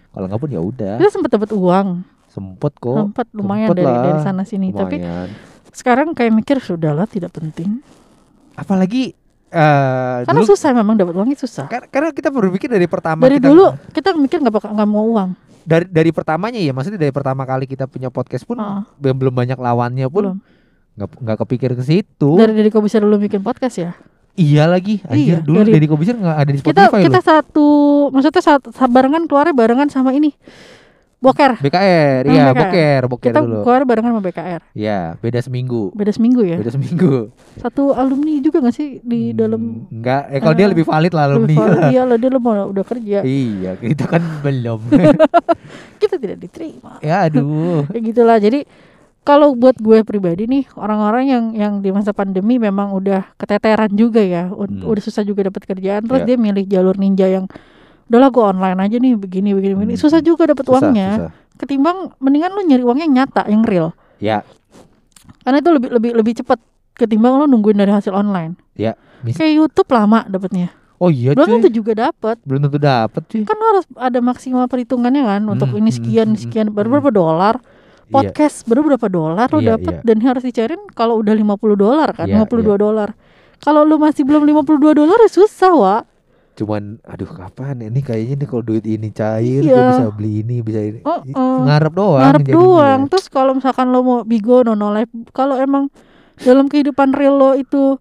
kalau 0.09 0.25
nggak 0.27 0.37
pun 0.37 0.49
ya 0.49 0.59
udah, 0.59 0.99
Kita 0.99 1.07
sempat 1.09 1.31
dapat 1.31 1.49
uang, 1.49 1.87
sempet 2.27 2.73
kok, 2.75 2.95
sempat 2.97 3.27
lumayan 3.31 3.69
sempet 3.69 3.79
dari 3.79 3.87
lah. 3.87 4.03
dari 4.03 4.19
sana 4.19 4.43
sini. 4.43 4.67
Tapi 4.69 4.95
lumayan. 4.97 5.29
sekarang 5.71 6.11
kayak 6.11 6.33
mikir 6.33 6.59
sudahlah 6.59 7.07
tidak 7.07 7.31
penting. 7.31 7.79
Apalagi 8.53 9.15
eh 9.51 10.23
Karena 10.23 10.39
dulu, 10.39 10.49
susah 10.49 10.71
memang 10.71 10.95
dapat 10.95 11.13
uangnya 11.13 11.35
susah. 11.35 11.67
kar- 11.67 11.85
karena 11.85 12.09
kita 12.09 12.27
berpikir 12.27 12.67
dari 12.67 12.87
pertama 12.87 13.21
Dari 13.21 13.35
kita 13.35 13.47
dulu 13.47 13.67
kita 13.91 14.09
mikir 14.15 14.39
nggak 14.39 14.53
bakal 14.53 14.69
nggak 14.71 14.89
mau 14.89 15.03
uang. 15.09 15.29
dari 15.61 15.85
dari 15.85 16.09
pertamanya 16.09 16.57
ya 16.57 16.71
maksudnya 16.71 16.97
dari 16.97 17.11
pertama 17.11 17.43
kali 17.43 17.65
kita 17.65 17.85
punya 17.85 18.07
podcast 18.07 18.43
pun 18.43 18.57
Ah. 18.57 18.81
belum 18.97 19.13
belum 19.13 19.33
banyak 19.35 19.55
lawannya 19.55 20.07
pun 20.07 20.39
nggak 20.91 21.09
nggak 21.21 21.37
kepikir 21.39 21.71
ke 21.71 21.83
situ 21.83 22.31
Dari 22.33 22.51
dari 22.51 22.67
kau 22.67 22.79
bisa 22.79 22.97
dulu 22.97 23.15
bikin 23.17 23.39
podcast 23.39 23.77
ya. 23.77 23.91
iya 24.33 24.63
lagi 24.65 25.03
anjir 25.05 25.37
Iya, 25.37 25.37
dulu 25.41 25.59
dari- 25.61 25.73
dari 25.73 25.85
Kobisir 25.85 26.15
nggak 26.15 26.37
ada 26.37 26.49
di 26.49 26.57
Kita 26.57 26.71
Spotify 26.87 27.01
kita 27.03 27.13
loh 27.13 27.25
satu 27.25 27.67
maksudnya 28.09 28.41
saat 28.41 28.61
barengan 28.87 29.23
keluarnya 29.25 29.51
barengan 29.51 29.87
sama 29.87 30.11
ini. 30.11 30.31
Boker. 31.21 31.53
BKR 31.55 32.25
Oh, 32.25 32.33
iya 32.33 32.49
BKR. 32.49 32.57
boker 32.57 33.01
boker 33.07 33.29
Kita 33.29 33.39
dulu 33.39 33.61
keluar 33.61 33.81
barengan 33.85 34.11
sama 34.11 34.21
BKR. 34.21 34.61
ya 34.73 35.13
beda 35.15 35.37
seminggu 35.37 35.93
Beda 35.93 36.09
seminggu 36.09 36.41
ya. 36.41 36.57
beda 36.57 36.73
seminggu 36.73 37.29
Satu 37.55 37.93
alumni 37.93 38.41
juga 38.41 38.57
gak 38.59 38.73
sih 38.73 38.97
di 38.99 39.29
dalam 39.31 39.85
Hmm, 39.85 39.93
enggak 39.93 40.23
eh 40.27 40.39
kalau 40.39 40.55
dia 40.55 40.65
Eh, 40.65 40.71
lebih 40.73 40.81
valid 40.83 41.13
lah 41.13 41.23
alumni 41.27 41.45
lebih 41.45 41.57
valid. 41.57 41.81
Iya 41.93 42.01
lah 42.03 42.17
dia 42.17 42.29
mau 42.33 42.53
udah 42.65 42.83
kerja. 42.83 43.19
iya 43.21 43.71
kita 43.75 44.03
kan 44.07 44.21
belum 44.43 44.81
Kita 46.01 46.17
tidak 46.17 46.37
diterima. 46.39 46.97
ya 46.99 47.23
aduh 47.23 47.85
Kayak 47.87 48.03
gitulah. 48.03 48.37
Jadi 48.37 48.59
kalau 49.21 49.53
buat 49.53 49.77
gue 49.77 50.01
pribadi 50.01 50.49
nih 50.49 50.65
orang-orang 50.73 51.23
yang 51.27 51.43
yang 51.53 51.73
di 51.77 51.93
masa 51.93 52.09
pandemi 52.09 52.57
memang 52.57 52.89
udah 52.91 53.29
keteteran 53.37 53.93
juga 53.93 54.17
ya, 54.17 54.49
Hmm. 54.49 54.81
udah 54.81 54.97
susah 54.99 55.21
juga 55.21 55.45
dapat 55.45 55.61
kerjaan, 55.63 56.01
terus 56.01 56.25
Ya. 56.25 56.33
dia 56.33 56.37
milih 56.39 56.65
jalur 56.65 56.97
ninja 56.97 57.29
yang 57.29 57.45
udahlah 58.11 58.29
gue 58.29 58.43
online 58.43 58.79
aja 58.81 58.95
nih 58.97 59.15
begini 59.15 59.49
begini 59.51 59.73
begini. 59.73 59.93
Hmm. 59.95 60.01
Susah 60.01 60.19
juga 60.19 60.43
dapat 60.45 60.67
uangnya. 60.67 61.09
susah. 61.17 61.31
Ketimbang 61.55 61.97
mendingan 62.17 62.51
lu 62.51 62.61
nyari 62.61 62.83
uangnya 62.83 63.05
yang 63.05 63.15
nyata, 63.17 63.41
yang 63.47 63.63
real. 63.63 63.95
ya 64.17 64.43
Karena 65.41 65.57
itu 65.57 65.69
lebih 65.71 65.89
lebih 65.89 66.11
lebih 66.13 66.33
cepat 66.37 66.59
ketimbang 66.93 67.33
lu 67.35 67.45
nungguin 67.47 67.73
dari 67.75 67.89
hasil 67.89 68.11
online. 68.11 68.59
ya 68.73 68.93
mis- 69.21 69.33
Kayak 69.33 69.53
YouTube 69.57 69.89
lama 69.89 70.25
dapatnya. 70.25 70.69
oh 70.97 71.09
iya 71.09 71.33
Belum 71.33 71.57
tentu 71.57 71.69
juga 71.71 72.11
dapat. 72.11 72.37
belum 72.43 72.61
tentu 72.63 72.77
dapet 72.77 73.21
cuy 73.25 73.41
Kan 73.41 73.57
harus 73.57 73.85
ada 73.95 74.19
maksimal 74.19 74.65
perhitungannya 74.65 75.23
kan 75.23 75.41
untuk 75.45 75.69
Hmm, 75.69 75.79
ini 75.79 75.89
hmm, 75.89 75.97
sekian 75.97 76.27
hmm, 76.29 76.39
sekian 76.39 76.67
hmm, 76.69 76.75
baru 76.75 76.87
hmm. 76.87 76.95
berapa 76.99 77.09
dolar. 77.11 77.55
Iya. 77.57 78.11
Podcast 78.11 78.57
baru 78.67 78.81
berapa 78.85 79.07
dolar 79.07 79.47
lo 79.47 79.59
Iya, 79.59 79.79
dapat 79.79 79.93
iya. 79.95 80.03
dan 80.03 80.17
harus 80.19 80.43
dicairin 80.43 80.81
kalau 80.91 81.15
udah 81.17 81.31
50 81.31 81.57
dolar 81.75 82.09
kan, 82.11 82.27
Iya, 82.27 82.43
52 82.43 82.75
dolar. 82.75 83.09
Kalau 83.57 83.81
lu 83.81 83.95
masih 83.95 84.21
belum 84.21 84.43
52 84.43 84.91
dolar 84.91 85.17
ya 85.17 85.29
susah, 85.31 85.71
Wak. 85.71 86.01
Cuman 86.51 86.99
aduh 87.01 87.27
kapan 87.27 87.79
ini 87.81 87.99
kayaknya 87.99 88.35
nih 88.35 88.45
kalau 88.45 88.61
duit 88.61 88.83
ini 88.83 89.07
cair 89.09 89.61
Iya. 89.61 89.71
gue 89.71 89.83
bisa 89.89 90.05
beli 90.11 90.31
ini 90.39 90.59
bisa 90.59 90.79
ini 90.79 90.99
I- 90.99 91.31
oh. 91.31 91.63
ngarep 91.63 91.93
doang 91.93 92.21
Ngarep 92.21 92.45
doang. 92.45 92.99
Terus 93.07 93.25
kalau 93.27 93.51
misalkan 93.53 93.87
lo 93.87 93.99
mau 93.99 94.19
Bigo, 94.21 94.61
Nono 94.61 94.91
Live, 94.91 95.09
kalau 95.29 95.55
emang 95.55 95.87
dalam 96.37 96.65
kehidupan 96.65 97.11
real 97.11 97.33
lo 97.33 97.51
itu 97.53 97.95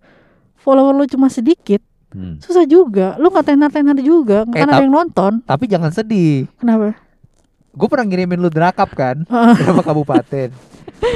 follower 0.57 0.93
lo 0.93 1.07
cuma 1.07 1.27
sedikit, 1.27 1.81
Hmm. 2.11 2.37
susah 2.37 2.67
juga. 2.67 3.15
Lu 3.17 3.29
nggak 3.29 3.47
tenar-tenar 3.47 3.95
juga, 3.97 4.43
Eh, 4.43 4.51
karena 4.53 4.73
ada 4.73 4.83
yang 4.83 4.91
nonton. 4.93 5.41
tapi 5.41 5.65
jangan 5.65 5.89
sedih 5.89 6.51
Kenapa? 6.57 6.99
gue 7.71 7.87
pernah 7.87 8.03
ngirimin 8.05 8.35
lu 8.37 8.51
drakap 8.51 8.91
kan 8.91 9.23
berapa 9.57 9.79
kabupaten 9.81 10.51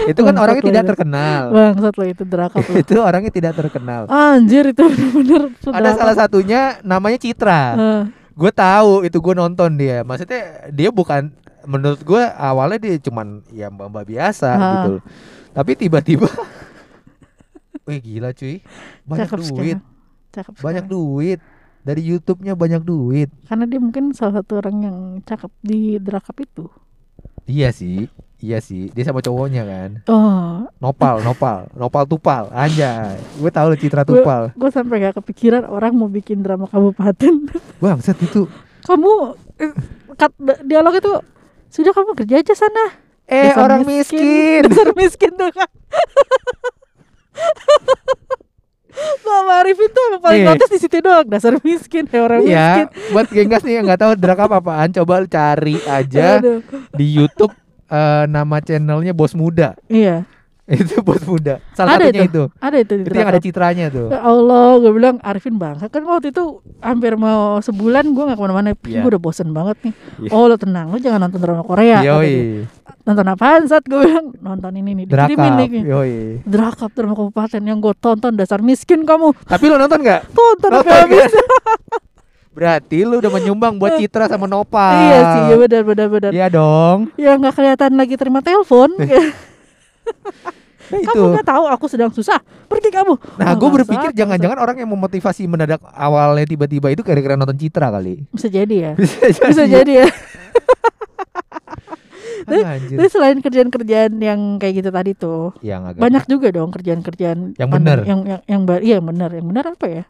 itu 0.05 0.17
kan 0.19 0.31
Bangsat 0.31 0.43
orangnya 0.43 0.65
tidak 0.65 0.83
itu. 0.83 0.91
terkenal. 0.91 1.43
Bangsat 1.51 1.95
lo 1.95 2.05
itu 2.05 2.23
drakap 2.25 2.61
lo. 2.61 2.75
itu 2.83 2.95
orangnya 2.97 3.31
tidak 3.31 3.53
terkenal. 3.55 4.03
Anjir 4.07 4.65
itu 4.67 4.83
bener-bener 4.83 5.43
Ada 5.67 5.91
salah 5.95 6.17
satunya 6.17 6.61
namanya 6.81 7.17
Citra. 7.17 7.63
Eh, 7.75 8.03
Gue 8.33 8.51
tahu 8.51 9.03
itu 9.03 9.15
gue 9.17 9.35
nonton 9.35 9.71
dia. 9.75 10.03
Maksudnya 10.03 10.43
dia 10.69 10.89
bukan 10.89 11.31
menurut 11.65 11.99
gue 11.99 12.23
awalnya 12.31 12.77
dia 12.79 12.97
cuman 12.99 13.41
ya 13.49 13.69
mbak-mbak 13.69 14.05
biasa 14.05 14.51
Ah. 14.51 14.61
gitu. 14.83 14.93
Tapi 15.53 15.71
tiba-tiba 15.75 16.27
Wih 17.87 18.01
gila 18.01 18.33
cuy 18.33 18.65
Banyak 19.05 19.29
cakep 19.29 19.39
duit 19.41 19.77
sekarang. 19.79 19.81
Cakep 20.31 20.53
Banyak 20.57 20.85
sekarang. 20.85 20.89
duit 20.91 21.39
Dari 21.81 22.03
Youtube-nya 22.03 22.53
banyak 22.55 22.81
duit 22.81 23.29
Karena 23.45 23.65
dia 23.65 23.77
mungkin 23.77 24.11
salah 24.11 24.41
satu 24.41 24.57
orang 24.57 24.77
yang 24.81 24.97
cakep 25.21 25.53
di 25.61 25.97
drakap 25.99 26.33
itu. 26.39 26.65
Iya 27.45 27.71
sih 27.71 28.09
Iya 28.45 28.61
sih 28.61 28.93
Dia 28.93 29.09
sama 29.09 29.25
cowoknya 29.25 29.65
kan. 29.65 29.91
Oh, 30.05 30.69
Nopal 30.77 31.25
Nopal 31.25 31.73
Nopal 31.73 32.05
Tupal 32.05 32.53
Anjay. 32.53 33.17
Gue 33.41 33.49
tahu 33.49 33.73
lo 33.73 33.77
Citra 33.81 34.05
Tupal. 34.05 34.53
gue 34.53 34.69
sampai 34.69 35.01
gak 35.01 35.17
kepikiran 35.25 35.65
orang 35.65 35.97
mau 35.97 36.13
bikin 36.13 36.45
drama 36.45 36.69
kabupaten. 36.69 37.49
Bangsat 37.83 38.21
itu. 38.21 38.45
Kamu 38.85 39.33
eh, 39.57 39.73
kat- 40.21 40.37
dialog 40.61 40.93
itu 40.93 41.09
sudah 41.73 41.97
kamu 41.97 42.13
kerja 42.15 42.45
aja 42.45 42.53
sana. 42.55 43.01
Eh 43.25 43.49
Dasar 43.49 43.65
orang 43.65 43.89
miskin. 43.89 44.61
Dasar 44.69 44.93
miskin 45.01 45.33
tuh 45.33 45.49
kan. 45.49 45.71
Mama 49.25 49.59
Arifin 49.59 49.91
tuh 49.91 50.03
emang 50.07 50.23
paling 50.23 50.47
protes 50.47 50.71
di 50.71 50.79
situ 50.79 51.01
doang. 51.01 51.27
Dasar 51.27 51.57
miskin 51.65 52.05
ya 52.07 52.21
orang 52.23 52.45
miskin. 52.45 52.87
Iya 52.87 53.11
Buat 53.11 53.27
genggas 53.33 53.65
nih 53.65 53.81
yang 53.81 53.91
gak 53.91 54.01
tahu 54.05 54.13
drakap 54.15 54.53
apaan 54.53 54.93
Coba 54.93 55.25
cari 55.27 55.81
aja 55.83 56.39
Aduh. 56.39 56.63
Di 56.95 57.07
Youtube 57.11 57.64
eh, 57.95 58.25
Nama 58.27 58.57
channelnya 58.59 59.13
Bos 59.15 59.33
Muda. 59.33 59.79
Iya. 59.87 60.27
Itu 60.65 61.05
Bos 61.05 61.21
Muda. 61.29 61.61
Salah 61.77 62.01
Ada 62.01 62.09
satunya 62.09 62.25
itu. 62.25 62.33
itu. 62.33 62.45
Ada 62.57 62.77
itu 62.81 62.93
Itu 63.05 63.13
yang 63.13 63.29
ada 63.29 63.41
citranya 63.45 63.87
tuh. 63.93 64.09
Ya 64.09 64.25
Allah 64.25 64.81
gue 64.81 64.93
bilang 64.97 65.21
Arifin 65.21 65.61
bangsa 65.61 65.93
Kan 65.93 66.09
waktu 66.09 66.33
itu 66.33 66.65
hampir 66.81 67.21
mau 67.21 67.61
sebulan 67.61 68.09
gue 68.09 68.25
gak 68.33 68.39
ke 68.41 68.43
mana-mana. 68.49 68.69
Iya. 68.73 69.05
Gue 69.05 69.13
udah 69.13 69.21
bosen 69.21 69.53
banget 69.53 69.77
nih. 69.85 69.93
Iya. 70.25 70.31
Oh 70.33 70.49
lo 70.49 70.57
tenang 70.57 70.89
Lo 70.89 70.97
jangan 70.97 71.29
nonton 71.29 71.37
drama 71.45 71.61
Korea. 71.69 72.01
Yoi. 72.01 72.65
Nonton 73.05 73.29
apaan 73.29 73.69
saat 73.69 73.85
gue 73.85 74.01
bilang 74.09 74.33
Nonton 74.41 74.73
ini 74.81 74.97
nih 74.97 75.07
Dikirimin 75.13 75.53
Drakap 75.53 75.69
nih. 75.69 75.83
Yoi. 75.85 76.13
Drakap 76.49 76.91
drama 76.97 77.13
kabupaten 77.13 77.61
Yang 77.61 77.79
gue 77.85 77.95
tonton 78.01 78.33
Dasar 78.33 78.65
miskin 78.65 79.05
kamu. 79.05 79.37
Tapi 79.45 79.65
lo 79.69 79.77
nonton 79.77 80.01
gak? 80.01 80.33
Tonton 80.33 80.71
Nonton 80.81 80.97
habis? 80.97 81.29
Berarti 82.55 83.03
lu 83.03 83.19
udah 83.19 83.31
menyumbang 83.35 83.75
buat 83.83 83.99
Citra 83.99 84.31
sama 84.31 84.47
Nopal. 84.47 84.95
Iya 84.95 85.19
sih 85.27 85.41
ya 85.51 85.57
benar 85.59 85.83
benar 85.83 86.09
benar. 86.09 86.31
Iya 86.31 86.47
dong. 86.49 87.11
Ya 87.19 87.35
nggak 87.35 87.55
kelihatan 87.59 87.93
lagi 87.99 88.15
terima 88.15 88.41
telepon. 88.41 88.95
Nah 90.85 91.01
itu. 91.01 91.17
Kamu 91.17 91.33
nggak 91.33 91.49
tahu 91.49 91.65
aku 91.65 91.87
sedang 91.89 92.13
susah. 92.13 92.37
Pergi 92.69 92.93
kamu. 92.93 93.17
Nah 93.41 93.47
Oh, 93.51 93.57
gue 93.57 93.71
berpikir 93.81 94.13
jangan-jangan 94.13 94.61
orang 94.61 94.77
yang 94.85 94.93
memotivasi 94.93 95.49
mendadak 95.49 95.81
awalnya 95.81 96.45
tiba-tiba 96.45 96.93
itu 96.93 97.01
gara-gara 97.01 97.41
nonton 97.41 97.57
Citra 97.57 97.89
kali. 97.89 98.29
Bisa 98.29 98.53
jadi 98.53 98.75
ya. 98.77 98.93
Bisa 98.93 99.49
Bisa 99.49 99.65
jadi. 99.65 100.05
ya. 100.05 100.09
Tapi 102.45 103.09
selain 103.09 103.41
kerjaan-kerjaan 103.41 104.21
yang 104.21 104.61
kayak 104.61 104.85
gitu 104.85 104.91
tadi 104.93 105.17
tuh 105.17 105.57
Yang 105.65 105.97
agak 105.97 106.01
Banyak 106.05 106.25
juga 106.29 106.53
dong 106.53 106.69
kerjaan-kerjaan 106.77 107.57
Yang 107.57 107.71
bener. 107.73 107.99
Yang 108.05 108.21
yang, 108.29 108.41
yang 108.45 108.63
Iya 108.85 108.95
yang 109.01 109.07
benar 109.09 109.31
Yang 109.33 109.47
benar 109.49 109.65
apa 109.73 109.87
ya? 109.89 110.05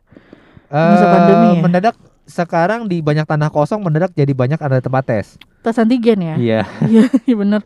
Eh, 0.67 0.89
masa 0.99 1.07
pandemi 1.15 1.49
ya? 1.55 1.61
Mendadak 1.63 1.95
sekarang 2.25 2.89
di 2.89 3.05
banyak 3.05 3.29
tanah 3.29 3.53
kosong 3.53 3.85
mendadak 3.85 4.13
jadi 4.17 4.33
banyak 4.33 4.61
ada 4.61 4.81
tempat 4.81 5.05
tes. 5.05 5.27
Tes 5.65 5.77
antigen 5.77 6.21
ya? 6.21 6.35
Iya. 6.37 6.61
Iya 6.91 7.05
iya 7.25 7.37
benar 7.37 7.63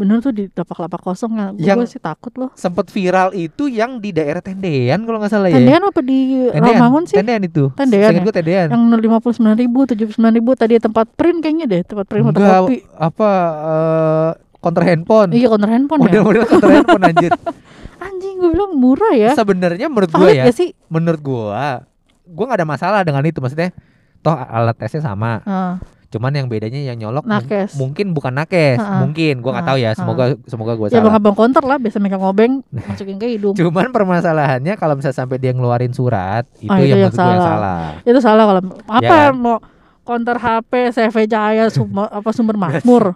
Bener 0.00 0.16
tuh 0.24 0.32
di 0.32 0.48
lapak-lapak 0.48 1.04
kosong 1.04 1.36
ya. 1.36 1.46
Gue 1.52 1.60
Yang- 1.84 1.92
sih 1.92 2.00
takut 2.00 2.32
loh. 2.40 2.48
Sempet 2.56 2.88
viral 2.88 3.36
itu 3.36 3.68
yang 3.68 4.00
di 4.00 4.16
daerah 4.16 4.40
Tendean 4.40 5.04
kalau 5.04 5.20
nggak 5.20 5.28
salah 5.28 5.52
ya. 5.52 5.60
Tendean 5.60 5.84
apa 5.84 6.00
di 6.00 6.48
Ramangun 6.48 7.04
sih? 7.04 7.20
Tendean 7.20 7.44
itu. 7.44 7.68
Tendean 7.76 8.08
Seingat 8.08 8.16
ya? 8.16 8.24
gue 8.24 8.34
Tendean. 8.40 8.66
Yang 8.72 8.82
lima 9.04 9.18
puluh 9.20 9.34
sembilan 9.36 9.56
ribu, 9.60 9.84
tujuh 9.84 10.04
puluh 10.08 10.16
sembilan 10.16 10.34
ribu 10.40 10.50
tadi 10.56 10.74
tempat 10.80 11.04
print 11.12 11.38
kayaknya 11.44 11.66
deh, 11.68 11.82
tempat 11.84 12.04
print 12.08 12.24
Enggak, 12.32 12.40
fotokopi. 12.40 12.78
apa 12.96 13.30
eh 13.60 14.30
counter 14.56 14.84
handphone. 14.88 15.30
Iya 15.36 15.46
counter 15.52 15.68
handphone 15.68 16.00
ya. 16.00 16.04
model-model 16.08 16.44
counter 16.48 16.70
handphone 16.72 17.04
anjir. 17.04 17.32
Anjing 18.08 18.34
gue 18.40 18.50
bilang 18.56 18.72
murah 18.80 19.12
ya. 19.12 19.36
sebenarnya 19.36 19.92
menurut 19.92 20.08
gue 20.08 20.32
ya 20.32 20.48
sih? 20.48 20.72
menurut 20.88 21.20
gua 21.20 21.84
gua 22.24 22.44
nggak 22.48 22.64
ada 22.64 22.68
masalah 22.68 23.00
dengan 23.04 23.20
itu 23.28 23.36
maksudnya 23.44 23.76
toh 24.20 24.34
alat 24.34 24.76
tesnya 24.76 25.00
sama 25.02 25.40
Ah, 25.42 25.74
cuman 26.06 26.32
yang 26.32 26.46
bedanya 26.46 26.76
yang 26.82 26.96
nyolok 26.96 27.22
Nakes. 27.22 27.74
mungkin 27.74 28.10
bukan 28.10 28.34
nakes 28.34 28.76
Ha-ha. 28.76 29.00
mungkin 29.00 29.38
gua 29.38 29.54
nggak 29.54 29.62
Ha, 29.62 29.70
tahu 29.70 29.78
ya 29.78 29.90
semoga 29.92 30.24
semoga 30.44 30.72
gua 30.74 30.86
ya 30.86 30.92
bang 30.92 31.06
salah 31.06 31.14
abang 31.14 31.32
counter 31.32 31.62
lah, 31.62 31.76
biasa 31.76 31.96
megang 31.96 32.20
obeng 32.20 32.52
masukin 32.88 33.14
ke 33.14 33.26
hidung. 33.30 33.54
cuman 33.54 33.88
permasalahannya 33.90 34.74
kalau 34.74 34.94
misalnya 34.94 35.16
sampai 35.16 35.36
dia 35.36 35.50
ngeluarin 35.50 35.90
surat 35.90 36.44
itu 36.56 36.66
Ah, 36.66 36.76
itu 36.76 36.90
yang 36.90 37.00
yang 37.00 37.08
gua 37.08 37.22
yang 37.22 37.38
salah. 37.38 37.46
salah 37.46 37.80
Itu 38.02 38.18
salah 38.20 38.44
kalau 38.44 38.60
apa 38.84 39.00
Ya 39.00 39.10
kan? 39.22 39.32
mau 39.34 39.56
counter 40.02 40.36
HP, 40.36 40.72
CV 40.90 41.16
Jaya, 41.24 41.64
sumber, 41.66 42.10
apa 42.18 42.30
sumber 42.30 42.56
makmur. 42.56 43.14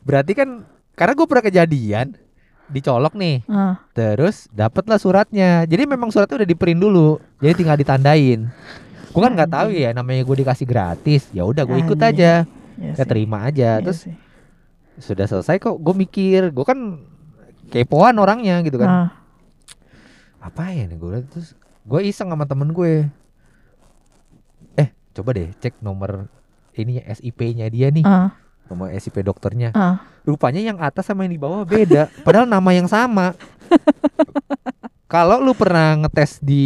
berarti 0.00 0.32
kan 0.32 0.48
karena 0.92 1.12
gua 1.12 1.26
pernah 1.26 1.44
kejadian 1.44 2.06
dicolok 2.66 3.12
nih 3.14 3.40
Ah, 3.46 3.80
terus 3.90 4.48
dapatlah 4.50 4.96
suratnya 4.96 5.64
jadi 5.64 5.84
memang 5.86 6.08
suratnya 6.08 6.38
udah 6.38 6.48
di 6.48 6.54
print 6.54 6.76
dulu 6.78 7.16
jadi 7.36 7.52
tinggal 7.54 7.76
ditandain 7.76 8.52
gua 9.14 9.22
kan 9.24 9.32
nggak 9.32 9.50
tahu 9.50 9.68
ya 9.70 9.94
namanya 9.94 10.26
gua 10.26 10.36
dikasih 10.36 10.66
gratis 10.66 11.30
ya 11.30 11.46
udah 11.46 11.62
gua 11.62 11.78
ikut 11.78 11.94
Anjing. 11.94 12.10
aja 12.18 12.32
iya 12.74 12.90
ya 12.90 12.94
sih. 12.98 13.06
terima 13.06 13.46
aja 13.46 13.78
Iya 13.78 13.84
terus 13.86 13.98
sih. 14.02 14.14
sudah 14.94 15.24
selesai 15.24 15.58
kok 15.58 15.74
gue 15.74 15.94
mikir 15.96 16.50
gue 16.50 16.64
kan 16.64 16.98
kepoan 17.66 18.14
orangnya 18.14 18.62
gitu 18.62 18.76
kan 18.76 18.90
Ah, 18.90 19.10
apa 20.40 20.70
ya 20.70 20.84
nih 20.84 20.94
gue 20.94 21.18
terus 21.26 21.54
gue 21.82 22.00
iseng 22.04 22.28
sama 22.28 22.44
temen 22.44 22.70
gue 22.70 23.06
eh 24.74 24.88
coba 25.12 25.30
deh 25.32 25.50
cek 25.56 25.78
nomor 25.80 26.30
ini 26.74 26.98
SIP-nya 27.00 27.66
dia 27.68 27.90
nih 27.90 28.02
ah, 28.02 28.34
nomor 28.66 28.90
SIP 28.92 29.18
dokternya 29.20 29.70
ah. 29.72 29.98
rupanya 30.22 30.60
yang 30.60 30.78
atas 30.78 31.06
sama 31.06 31.22
yang 31.22 31.32
di 31.32 31.40
bawah 31.40 31.62
beda 31.62 32.06
padahal 32.26 32.46
nama 32.46 32.70
yang 32.70 32.86
sama 32.86 33.34
kalau 35.06 35.38
lu 35.38 35.52
pernah 35.52 35.94
ngetes 35.96 36.38
di 36.38 36.62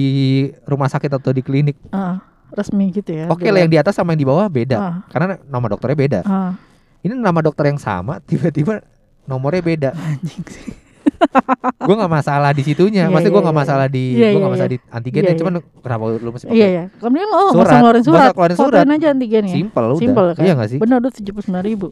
rumah 0.65 0.89
sakit 0.89 1.11
atau 1.11 1.31
di 1.31 1.41
klinik 1.41 1.77
ah. 1.91 2.21
Resmi 2.51 2.91
gitu 2.91 3.11
ya. 3.11 3.27
oke 3.27 3.45
lah 3.45 3.61
yang 3.61 3.69
di 3.69 3.77
atas 3.77 3.93
sama 3.93 4.13
yang 4.13 4.21
di 4.21 4.29
bawah 4.29 4.47
beda 4.47 4.77
Ah, 4.77 4.95
karena 5.09 5.37
nama 5.43 5.67
dokternya 5.67 5.97
beda 5.97 6.21
ah. 6.23 6.53
ini 7.01 7.13
nama 7.13 7.41
dokter 7.41 7.67
yang 7.67 7.79
sama 7.79 8.19
tiba-tiba 8.23 8.81
nomornya 9.25 9.61
beda 9.61 9.91
Anjing 9.93 10.45
sih. 10.45 10.73
gue 11.89 11.95
nggak 11.95 12.13
masalah 12.13 12.51
di 12.53 12.63
situnya, 12.63 13.09
Iya, 13.09 13.11
pasti 13.11 13.27
gue 13.27 13.35
iya, 13.35 13.43
nggak 13.43 13.57
iya. 13.57 13.65
masalah 13.65 13.87
di, 13.89 14.05
Iya, 14.13 14.29
gue 14.29 14.39
nggak 14.39 14.39
iya, 14.39 14.55
masalah 14.55 14.71
iya. 14.71 14.77
di 14.77 14.89
antigennya, 14.89 15.33
Iya, 15.33 15.39
cuman 15.41 15.53
kenapa 15.81 16.03
lu 16.15 16.31
masih 16.31 16.47
pakai? 16.47 16.55
Iya 16.55 16.69
ya. 16.69 16.85
Kemudian 16.95 17.27
lo 17.27 17.35
nggak 17.35 17.49
Surat. 17.51 17.67
usah 17.67 17.77
ngeluarin 17.77 18.05
surat. 18.05 18.21
usah 18.21 18.33
keluarin 18.33 18.57
surat. 18.57 18.85
Aja 18.87 19.09
antigennya. 19.11 19.51
Simple 19.53 19.85
udah, 19.85 19.99
Simple 19.99 20.27
kan? 20.31 20.43
iya 20.45 20.53
nggak 20.55 20.71
sih? 20.71 20.79
Benar 20.79 20.97
tuh 21.01 21.13
tujuh 21.19 21.33
puluh 21.33 21.45
sembilan 21.45 21.65
ribu. 21.65 21.89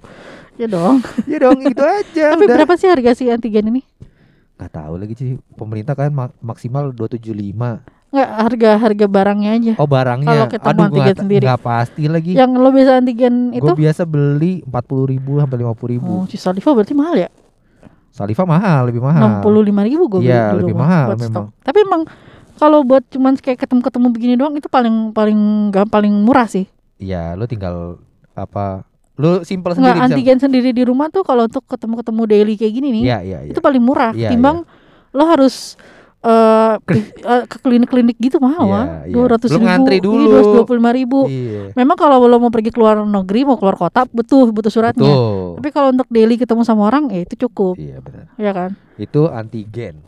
Ya 0.54 0.66
dong. 0.68 0.94
Iya 1.26 1.38
dong, 1.42 1.58
itu 1.60 1.82
aja. 1.82 2.24
Tapi 2.32 2.44
udah. 2.44 2.54
berapa 2.54 2.74
sih 2.76 2.86
harga 2.86 3.10
si 3.12 3.24
antigen 3.26 3.66
ini? 3.68 3.82
Gak 4.56 4.70
tahu 4.72 4.94
lagi 4.96 5.12
sih, 5.12 5.28
pemerintah 5.52 5.92
kan 5.92 6.08
mak- 6.08 6.38
maksimal 6.38 6.88
275 6.88 7.82
Enggak 8.16 8.30
harga 8.32 8.70
harga 8.80 9.06
barangnya 9.06 9.50
aja. 9.52 9.72
Oh 9.76 9.84
barangnya, 9.84 10.24
Kalau 10.26 10.46
kita 10.48 10.64
mau 10.64 10.72
aduh 10.72 10.80
gue 10.80 10.96
antigen 10.96 11.16
sendiri. 11.20 11.44
nggak 11.44 11.60
pasti 11.60 12.02
lagi. 12.08 12.32
Yang 12.32 12.50
lo 12.56 12.68
bisa 12.72 12.90
antigen 12.94 13.34
itu? 13.52 13.60
Gue 13.62 13.76
biasa 13.78 14.02
beli 14.02 14.64
40 14.64 15.12
ribu 15.12 15.32
sampai 15.36 15.56
50 15.60 15.92
ribu. 15.92 16.12
Oh, 16.14 16.24
si 16.24 16.36
Saliva 16.36 16.70
berarti 16.72 16.94
mahal 16.94 17.14
ya? 17.18 17.28
Saliva 18.08 18.42
mahal, 18.42 18.88
lebih 18.88 19.04
mahal. 19.04 19.20
Enam 19.20 19.34
puluh 19.38 19.60
lima 19.60 19.84
ribu 19.84 20.08
gue 20.08 20.24
Iya, 20.24 20.56
lebih 20.56 20.72
mahal 20.72 21.12
memang. 21.14 21.52
Tapi 21.60 21.78
emang 21.84 22.08
kalau 22.56 22.80
buat 22.80 23.04
cuman 23.06 23.36
kayak 23.36 23.60
ketemu-ketemu 23.60 24.06
begini 24.08 24.34
doang 24.34 24.56
itu 24.56 24.64
paling 24.66 25.12
paling 25.12 25.36
gak 25.68 25.92
paling 25.92 26.24
murah 26.24 26.48
sih. 26.48 26.64
Iya, 26.96 27.36
lu 27.36 27.44
tinggal 27.44 28.00
apa? 28.32 28.88
Lu 29.14 29.44
simple 29.44 29.72
Enggak 29.72 29.76
sendiri 29.76 29.98
bisa. 29.98 30.06
antigen 30.08 30.38
sendiri 30.38 30.70
di 30.72 30.80
rumah 30.80 31.12
tuh 31.12 31.20
kalau 31.20 31.44
untuk 31.44 31.64
ketemu-ketemu 31.66 32.22
daily 32.24 32.54
kayak 32.56 32.72
gini 32.72 32.88
nih, 32.90 33.02
Iya, 33.04 33.18
iya, 33.20 33.38
iya. 33.44 33.52
itu 33.52 33.60
paling 33.60 33.80
murah. 33.80 34.12
Iya, 34.12 34.32
Timbang 34.32 34.64
lo 35.12 35.24
harus 35.26 35.76
eh 36.18 36.74
eh, 37.32 37.42
ke 37.46 37.56
klinik-klinik 37.60 38.16
gitu 38.16 38.38
mahal 38.38 38.66
Iya, 38.66 38.82
iya. 39.06 39.14
Dua 39.14 39.26
ratus 39.28 39.50
ribu, 39.50 39.62
ngantri 39.62 39.98
dulu. 39.98 40.30
dua 40.52 40.64
puluh 40.64 40.78
lima 40.78 40.90
ribu. 40.90 41.20
Iya. 41.26 41.70
Memang 41.72 41.94
kalau 41.94 42.18
lo 42.20 42.36
mau 42.36 42.50
pergi 42.50 42.70
keluar 42.70 42.98
negeri, 42.98 43.44
mau 43.44 43.54
keluar 43.54 43.74
kota, 43.74 44.04
butuh 44.06 44.50
butuh 44.50 44.68
suratnya. 44.68 45.06
Betul. 45.06 45.60
Tapi 45.60 45.68
kalau 45.70 45.88
untuk 45.90 46.08
daily 46.08 46.34
ketemu 46.34 46.62
sama 46.62 46.86
orang, 46.86 47.10
ya 47.10 47.22
itu 47.22 47.46
cukup, 47.46 47.76
Iya 47.76 48.00
benar. 48.00 48.24
ya 48.34 48.50
kan? 48.50 48.70
Itu 48.96 49.28
antigen. 49.28 50.02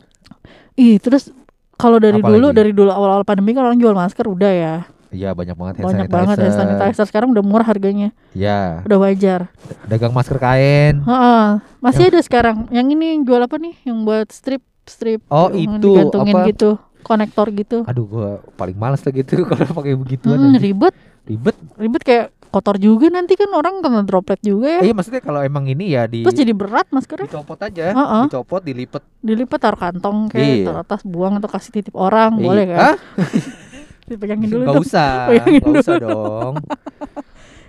Ih, 0.75 0.97
terus 0.97 1.31
kalau 1.73 1.95
dari 1.97 2.19
Apalagi? 2.19 2.35
dulu 2.35 2.47
dari 2.51 2.71
dulu 2.71 2.89
awal-awal 2.89 3.23
pandemi 3.23 3.51
kan 3.51 3.63
orang 3.63 3.79
jual 3.79 3.93
masker 3.93 4.25
udah 4.25 4.51
ya. 4.51 4.75
Iya 5.09 5.33
banyak 5.33 5.57
banget 5.57 5.73
hand 5.75 5.85
Banyak 5.87 6.05
sanitizer. 6.05 6.17
banget 6.21 6.37
hand 6.37 6.55
sanitizer 6.77 7.05
sekarang 7.07 7.29
udah 7.31 7.41
murah 7.41 7.65
harganya. 7.65 8.13
Iya. 8.31 8.85
Udah 8.85 8.97
wajar. 8.99 9.49
Dagang 9.87 10.13
masker 10.13 10.37
kain. 10.37 11.01
Heeh. 11.01 11.45
Masih 11.79 12.11
ada 12.11 12.19
sekarang. 12.19 12.69
Yang 12.69 12.87
ini 12.93 13.05
yang 13.15 13.21
jual 13.25 13.41
apa 13.41 13.57
nih? 13.57 13.73
Yang 13.83 13.97
buat 14.03 14.27
strip 14.29 14.61
strip 14.89 15.21
Oh, 15.29 15.47
yang 15.47 15.77
itu, 15.77 15.87
digantungin 15.87 16.35
apa? 16.35 16.49
gitu. 16.49 16.69
Konektor 16.99 17.47
gitu. 17.49 17.85
Aduh 17.85 18.05
gua 18.05 18.29
paling 18.53 18.75
males 18.75 18.99
tuh 18.99 19.13
gitu 19.13 19.39
kalau 19.47 19.63
pakai 19.71 19.95
begituan 19.95 20.35
Hmm, 20.35 20.57
ribet, 20.57 20.91
ribet. 21.23 21.55
ribet 21.77 22.01
kayak 22.01 22.25
kotor 22.49 22.75
juga 22.75 23.07
nanti 23.07 23.37
kan 23.37 23.47
orang 23.49 23.79
kena 23.79 24.01
droplet 24.01 24.41
juga 24.41 24.81
ya. 24.81 24.81
Iya 24.81 24.91
maksudnya 24.91 25.21
kalau 25.21 25.39
emang 25.39 25.63
ini 25.63 25.93
ya 25.93 26.03
di 26.03 26.25
Terus 26.25 26.35
jadi 26.35 26.51
berat 26.51 26.89
maskernya. 26.89 27.29
dicopot 27.29 27.55
aja, 27.55 27.93
Heeh. 27.93 28.23
dicopot, 28.25 28.59
dilipet. 28.59 29.03
Dilipat 29.21 29.59
taruh 29.59 29.79
kantong 29.79 30.27
kayak 30.27 30.43
Iya. 30.59 30.65
taruh 30.65 30.83
tas 30.83 31.03
buang 31.03 31.37
atau 31.37 31.47
kasih 31.47 31.71
titip 31.71 31.93
orang 31.93 32.35
Iya. 32.35 32.43
boleh 32.43 32.65
kan? 32.67 32.79
Hah? 32.81 32.95
Dipegangin 34.09 34.49
dulu 34.49 34.63
dong, 34.65 34.81
usah, 34.81 35.13
Pegangin 35.29 35.61
nggak 35.61 35.73
usah 35.77 35.95
dong. 36.01 36.53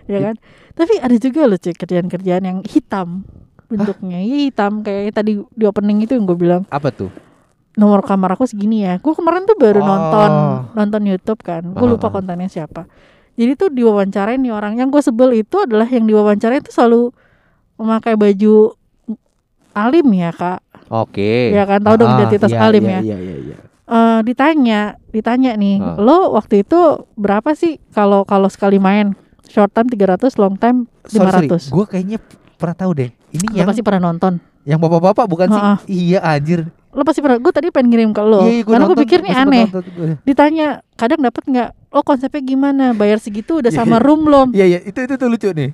ya 0.06 0.18
kan? 0.22 0.34
Tapi 0.72 0.92
ada 0.96 1.16
juga 1.16 1.40
loh 1.44 1.54
cuy 1.54 1.74
kerjaan-kerjaan 1.76 2.42
yang 2.42 2.58
hitam 2.64 3.28
bentuknya. 3.70 4.18
Iya 4.18 4.50
hitam 4.50 4.82
kayak 4.82 5.14
tadi 5.14 5.38
di 5.40 5.64
opening 5.64 6.02
itu 6.02 6.12
yang 6.12 6.26
gue 6.26 6.34
bilang 6.34 6.62
Apa 6.68 6.90
tuh? 6.90 7.08
nomor 7.72 8.02
kamar 8.02 8.34
aku 8.34 8.44
segini 8.44 8.82
ya. 8.82 8.98
Gue 8.98 9.14
kemarin 9.14 9.46
tuh 9.46 9.54
baru 9.54 9.80
Oh. 9.80 9.86
nonton 9.86 10.30
nonton 10.74 11.02
YouTube 11.06 11.40
kan. 11.40 11.62
Gue 11.64 11.86
lupa 11.88 12.10
kontennya 12.10 12.50
siapa. 12.50 12.84
Jadi 13.38 13.56
tuh 13.56 13.70
diwawancarain 13.70 14.36
nih 14.36 14.52
orang 14.52 14.76
yang 14.76 14.90
gue 14.90 15.00
sebel 15.00 15.32
itu 15.32 15.56
adalah 15.56 15.86
yang 15.86 16.04
diwawancarain 16.04 16.60
tuh 16.60 16.74
selalu 16.74 17.02
memakai 17.78 18.12
baju 18.12 18.74
alim 19.72 20.06
ya 20.12 20.30
kak. 20.30 20.60
Oke. 20.90 21.54
Ya 21.54 21.62
kan, 21.64 21.80
tahu 21.80 21.94
dong 21.96 22.18
identitas 22.18 22.50
iya, 22.50 22.60
alim 22.60 22.82
iya, 22.84 22.90
ya. 22.90 23.00
Iya, 23.00 23.16
iya, 23.16 23.36
iya. 23.38 23.56
Eh, 23.86 24.20
ditanya, 24.22 24.80
ditanya 25.08 25.54
nih, 25.54 25.78
Ah. 25.78 25.94
lo 25.96 26.34
waktu 26.34 26.62
itu 26.62 26.78
berapa 27.14 27.54
sih 27.54 27.78
kalau 27.90 28.22
kalau 28.22 28.46
sekali 28.46 28.78
main 28.78 29.14
short 29.46 29.70
time 29.70 29.86
300, 29.88 30.34
long 30.36 30.54
time 30.54 30.86
Sorry, 31.06 31.26
sorry. 31.26 31.46
500. 31.50 31.70
Gue 31.70 31.84
kayaknya 31.86 32.18
pernah 32.54 32.76
tahu 32.76 32.92
deh. 32.92 33.10
Ini 33.30 33.46
Lo 33.46 33.56
yang 33.62 33.66
pasti 33.70 33.82
pernah 33.82 34.10
nonton. 34.10 34.42
yang 34.62 34.76
bapak-bapak 34.76 35.24
bukan 35.24 35.48
sih? 35.48 35.60
Ah, 35.60 35.68
ah. 35.74 35.78
Iya 35.86 36.18
anjir. 36.20 36.68
Lo 36.90 37.06
pasti 37.06 37.22
pernah. 37.22 37.38
Gue 37.38 37.52
tadi 37.54 37.70
pengen 37.70 37.88
ngirim 37.88 38.10
ke 38.10 38.20
lo, 38.20 38.44
Iya, 38.44 38.66
gua 38.66 38.72
karena 38.76 38.84
gue 38.86 38.98
pikir 39.06 39.18
nih 39.22 39.32
aneh. 39.32 39.66
nonton. 39.70 39.82
Ditanya, 40.26 40.66
kadang 40.98 41.20
dapat 41.22 41.42
nggak? 41.46 41.70
Oh 41.90 42.02
konsepnya 42.02 42.42
gimana? 42.42 42.92
Bayar 42.92 43.18
segitu 43.18 43.62
udah 43.62 43.70
Iya, 43.70 43.78
sama 43.82 43.96
iya. 43.98 44.04
room 44.04 44.20
belum? 44.26 44.48
Iya 44.52 44.64
iya 44.66 44.78
itu 44.82 44.98
itu 45.00 45.14
tuh 45.16 45.28
lucu 45.30 45.48
nih. 45.50 45.70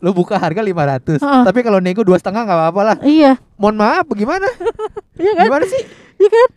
Lu 0.00 0.16
buka 0.16 0.40
harga 0.40 0.64
500 0.64 1.20
Ah. 1.20 1.44
Tapi 1.44 1.60
kalau 1.60 1.76
nego 1.76 2.00
dua 2.00 2.16
setengah 2.16 2.48
nggak 2.48 2.56
apa-apa 2.56 2.80
lah 2.80 2.96
Iya, 3.04 3.36
Mohon 3.60 3.76
maaf 3.84 4.04
bagaimana 4.08 4.48
iya 5.20 5.32
kan? 5.36 5.44
Gimana 5.44 5.64
sih 5.68 5.82
Iya 6.16 6.28
kan? 6.32 6.48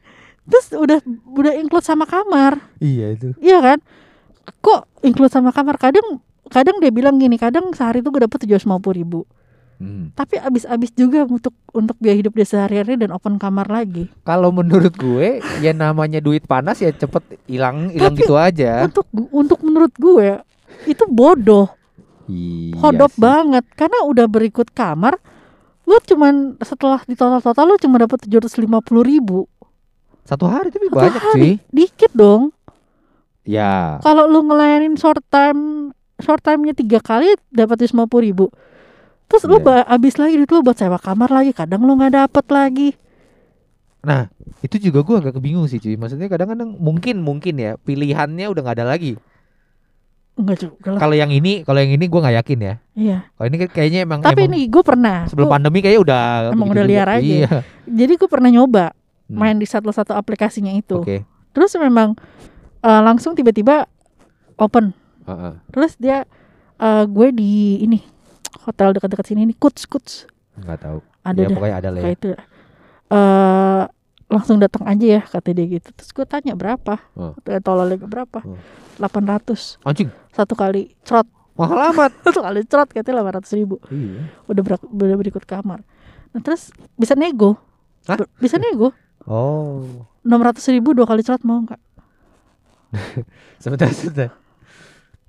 Terus 0.48 0.66
udah 0.72 1.00
udah 1.28 1.54
include 1.60 1.84
sama 1.84 2.04
kamar, 2.08 2.60
Iya 2.80 3.16
itu 3.16 3.36
iya 3.40 3.60
kan? 3.60 3.80
Kok 4.60 5.04
include 5.04 5.32
sama 5.32 5.52
kamar? 5.52 5.76
Kadang 5.76 6.24
kadang 6.48 6.80
dia 6.80 6.92
bilang 6.92 7.16
gini, 7.20 7.36
kadang 7.36 7.72
sehari 7.72 8.00
tuh 8.00 8.12
gue 8.16 8.24
dapet 8.24 8.44
tujuh 8.44 8.60
ribu. 8.92 9.28
Hmm. 9.84 10.15
Tapi 10.15 10.39
abis-abis 10.39 10.96
juga 10.96 11.28
untuk 11.28 11.52
untuk 11.76 12.00
biaya 12.00 12.24
hidup 12.24 12.32
dia 12.32 12.48
sehari-hari 12.48 12.96
dan 12.96 13.12
open 13.12 13.36
kamar 13.36 13.67
lagi. 13.67 14.08
Kalau 14.24 14.56
menurut 14.56 14.96
gue 14.96 15.43
Ya 15.60 15.76
namanya 15.76 16.24
duit 16.24 16.48
panas 16.48 16.80
ya 16.80 16.88
cepet 16.88 17.19
hilang 17.52 17.91
hilang 17.91 18.15
gitu 18.15 18.39
aja 18.39 18.88
Untuk 18.88 19.04
untuk 19.36 19.60
menurut 19.60 19.91
gue 20.00 20.39
itu 20.88 21.04
bodoh, 21.06 21.67
Iya 22.32 22.80
hodop 22.80 23.12
sih. 23.12 23.19
banget 23.19 23.63
karena 23.76 24.08
udah 24.08 24.26
berikut 24.32 24.72
kamar 24.72 25.19
lu 25.84 26.00
cuman 26.00 26.56
setelah 26.63 27.04
di 27.04 27.19
total 27.19 27.43
total 27.43 27.67
lu 27.67 27.76
cuma 27.76 28.00
dapat 28.00 28.24
tujuh 28.24 28.39
ribu 29.04 29.43
Satu 30.24 30.48
hari 30.48 30.72
tapi 30.72 30.88
Satu 30.88 30.96
banyak 30.96 31.19
hari. 31.19 31.36
sih 31.36 31.54
dikit 31.69 32.12
dong 32.15 32.56
Ya 33.43 34.00
kalau 34.00 34.32
lu 34.32 34.48
ngelayanin 34.48 34.96
short 34.96 35.19
time 35.28 35.91
short 36.24 36.39
time-nya 36.39 36.72
tiga 36.72 37.04
kali 37.04 37.36
dapat 37.52 37.84
lima 37.84 38.08
ribu 38.08 38.48
terus 39.34 39.43
lu 39.43 39.58
Iya. 39.58 39.65
ba- 39.65 39.88
habis 39.89 40.13
lagi 40.13 40.38
duit 40.38 40.46
lu 40.48 40.62
buat 40.62 40.78
sewa 40.78 40.96
kamar 40.96 41.34
lagi 41.34 41.50
kadang 41.52 41.82
lu 41.82 41.98
nggak 41.98 42.13
dapet 42.15 42.46
lagi. 42.48 42.89
Nah 44.00 44.30
itu 44.60 44.78
juga 44.80 45.02
gue 45.02 45.15
agak 45.17 45.34
kebingung 45.36 45.65
sih 45.65 45.78
cuy. 45.78 45.96
Maksudnya 45.96 46.28
kadang-kadang 46.28 46.78
mungkin 46.78 47.17
mungkin 47.19 47.56
ya 47.56 47.76
Pilihannya 47.78 48.46
udah 48.46 48.62
nggak 48.62 48.78
ada 48.78 48.88
lagi. 48.88 49.17
Enggak 50.34 50.58
juga 50.62 50.89
lah. 50.91 51.00
Kalau 51.00 51.13
yang 51.13 51.30
ini 51.30 51.62
Kalau 51.62 51.78
yang 51.78 51.89
ini 51.91 52.06
gue 52.06 52.19
nggak 52.19 52.36
yakin 52.38 52.60
ya. 52.60 52.76
Iya. 52.93 53.17
Kalau 53.32 53.48
ini 53.48 53.58
kayaknya 53.65 54.00
emang 54.02 54.19
tapi 54.19 54.43
emang 54.43 54.50
ini 54.52 54.62
gue 54.67 54.84
pernah. 54.84 55.17
Sebelum 55.26 55.46
Gua- 55.46 55.56
pandemi 55.56 55.80
kayaknya 55.80 56.02
udah 56.04 56.22
Emang 56.48 56.67
begitu 56.67 56.74
udah 56.74 56.84
juga. 56.84 56.91
liar 56.91 57.10
aja. 57.12 57.26
Iya. 57.26 57.50
Jadi 57.88 58.13
gue 58.15 58.30
pernah 58.30 58.50
nyoba 58.50 58.86
Hmm. 59.24 59.39
main 59.39 59.56
di 59.56 59.63
satu 59.63 59.89
satu 59.89 60.12
aplikasinya 60.12 60.69
itu. 60.69 61.00
Oke. 61.00 61.26
Terus 61.50 61.74
memang 61.76 62.13
eh, 62.80 63.02
langsung 63.02 63.34
tiba-tiba 63.34 63.89
open. 64.56 64.93
Heeh. 65.24 65.56
terus 65.69 65.96
dia 65.96 66.28
eh, 66.76 67.04
gue 67.08 67.28
di 67.32 67.52
ini 67.80 68.04
hotel 68.63 68.95
dekat-dekat 68.95 69.26
sini 69.28 69.47
nih 69.47 69.58
kuts 69.60 69.86
kuts 69.88 70.28
nggak 70.60 70.80
tahu. 70.86 70.99
Ada 71.26 71.39
ya 71.39 71.47
dah 71.49 71.56
pokoknya 71.58 71.76
ada 71.82 71.89
lah 71.89 72.02
ya. 72.02 72.10
Itu. 72.13 72.28
Eh 73.13 73.84
langsung 74.30 74.58
datang 74.58 74.84
aja 74.89 75.06
ya 75.19 75.21
kata 75.21 75.49
dia 75.54 75.65
gitu. 75.78 75.89
Terus 75.93 76.10
gue 76.13 76.26
tanya 76.26 76.54
berapa? 76.58 76.97
Oh. 77.17 77.34
oh. 77.38 77.62
tololnya 77.62 77.97
berapa? 78.02 78.39
Oh. 78.45 78.58
800 79.02 79.82
anjing. 79.86 80.10
Satu 80.34 80.54
kali 80.54 80.93
trot 81.06 81.26
mahal 81.58 81.93
amat. 81.93 82.12
Satu 82.26 82.41
kali 82.41 82.65
trot 82.65 82.89
katanya 82.93 83.26
800 83.26 83.58
ribu. 83.58 83.82
Iya. 83.89 84.30
Udah 84.49 84.62
berak, 84.62 84.82
udah 84.86 85.17
berikut 85.17 85.43
kamar. 85.45 85.82
Nah 86.34 86.41
terus 86.41 86.73
bisa 86.97 87.17
nego. 87.17 87.58
Hah? 88.10 88.17
Ber- 88.21 88.32
bisa 88.38 88.58
nego. 88.62 88.93
Oh. 89.26 90.06
600 90.26 90.76
ribu 90.76 90.93
dua 90.93 91.10
kali 91.10 91.26
trot 91.26 91.41
mau 91.45 91.62
nggak? 91.65 91.82
Sebentar 93.63 93.89
sebentar 93.89 94.43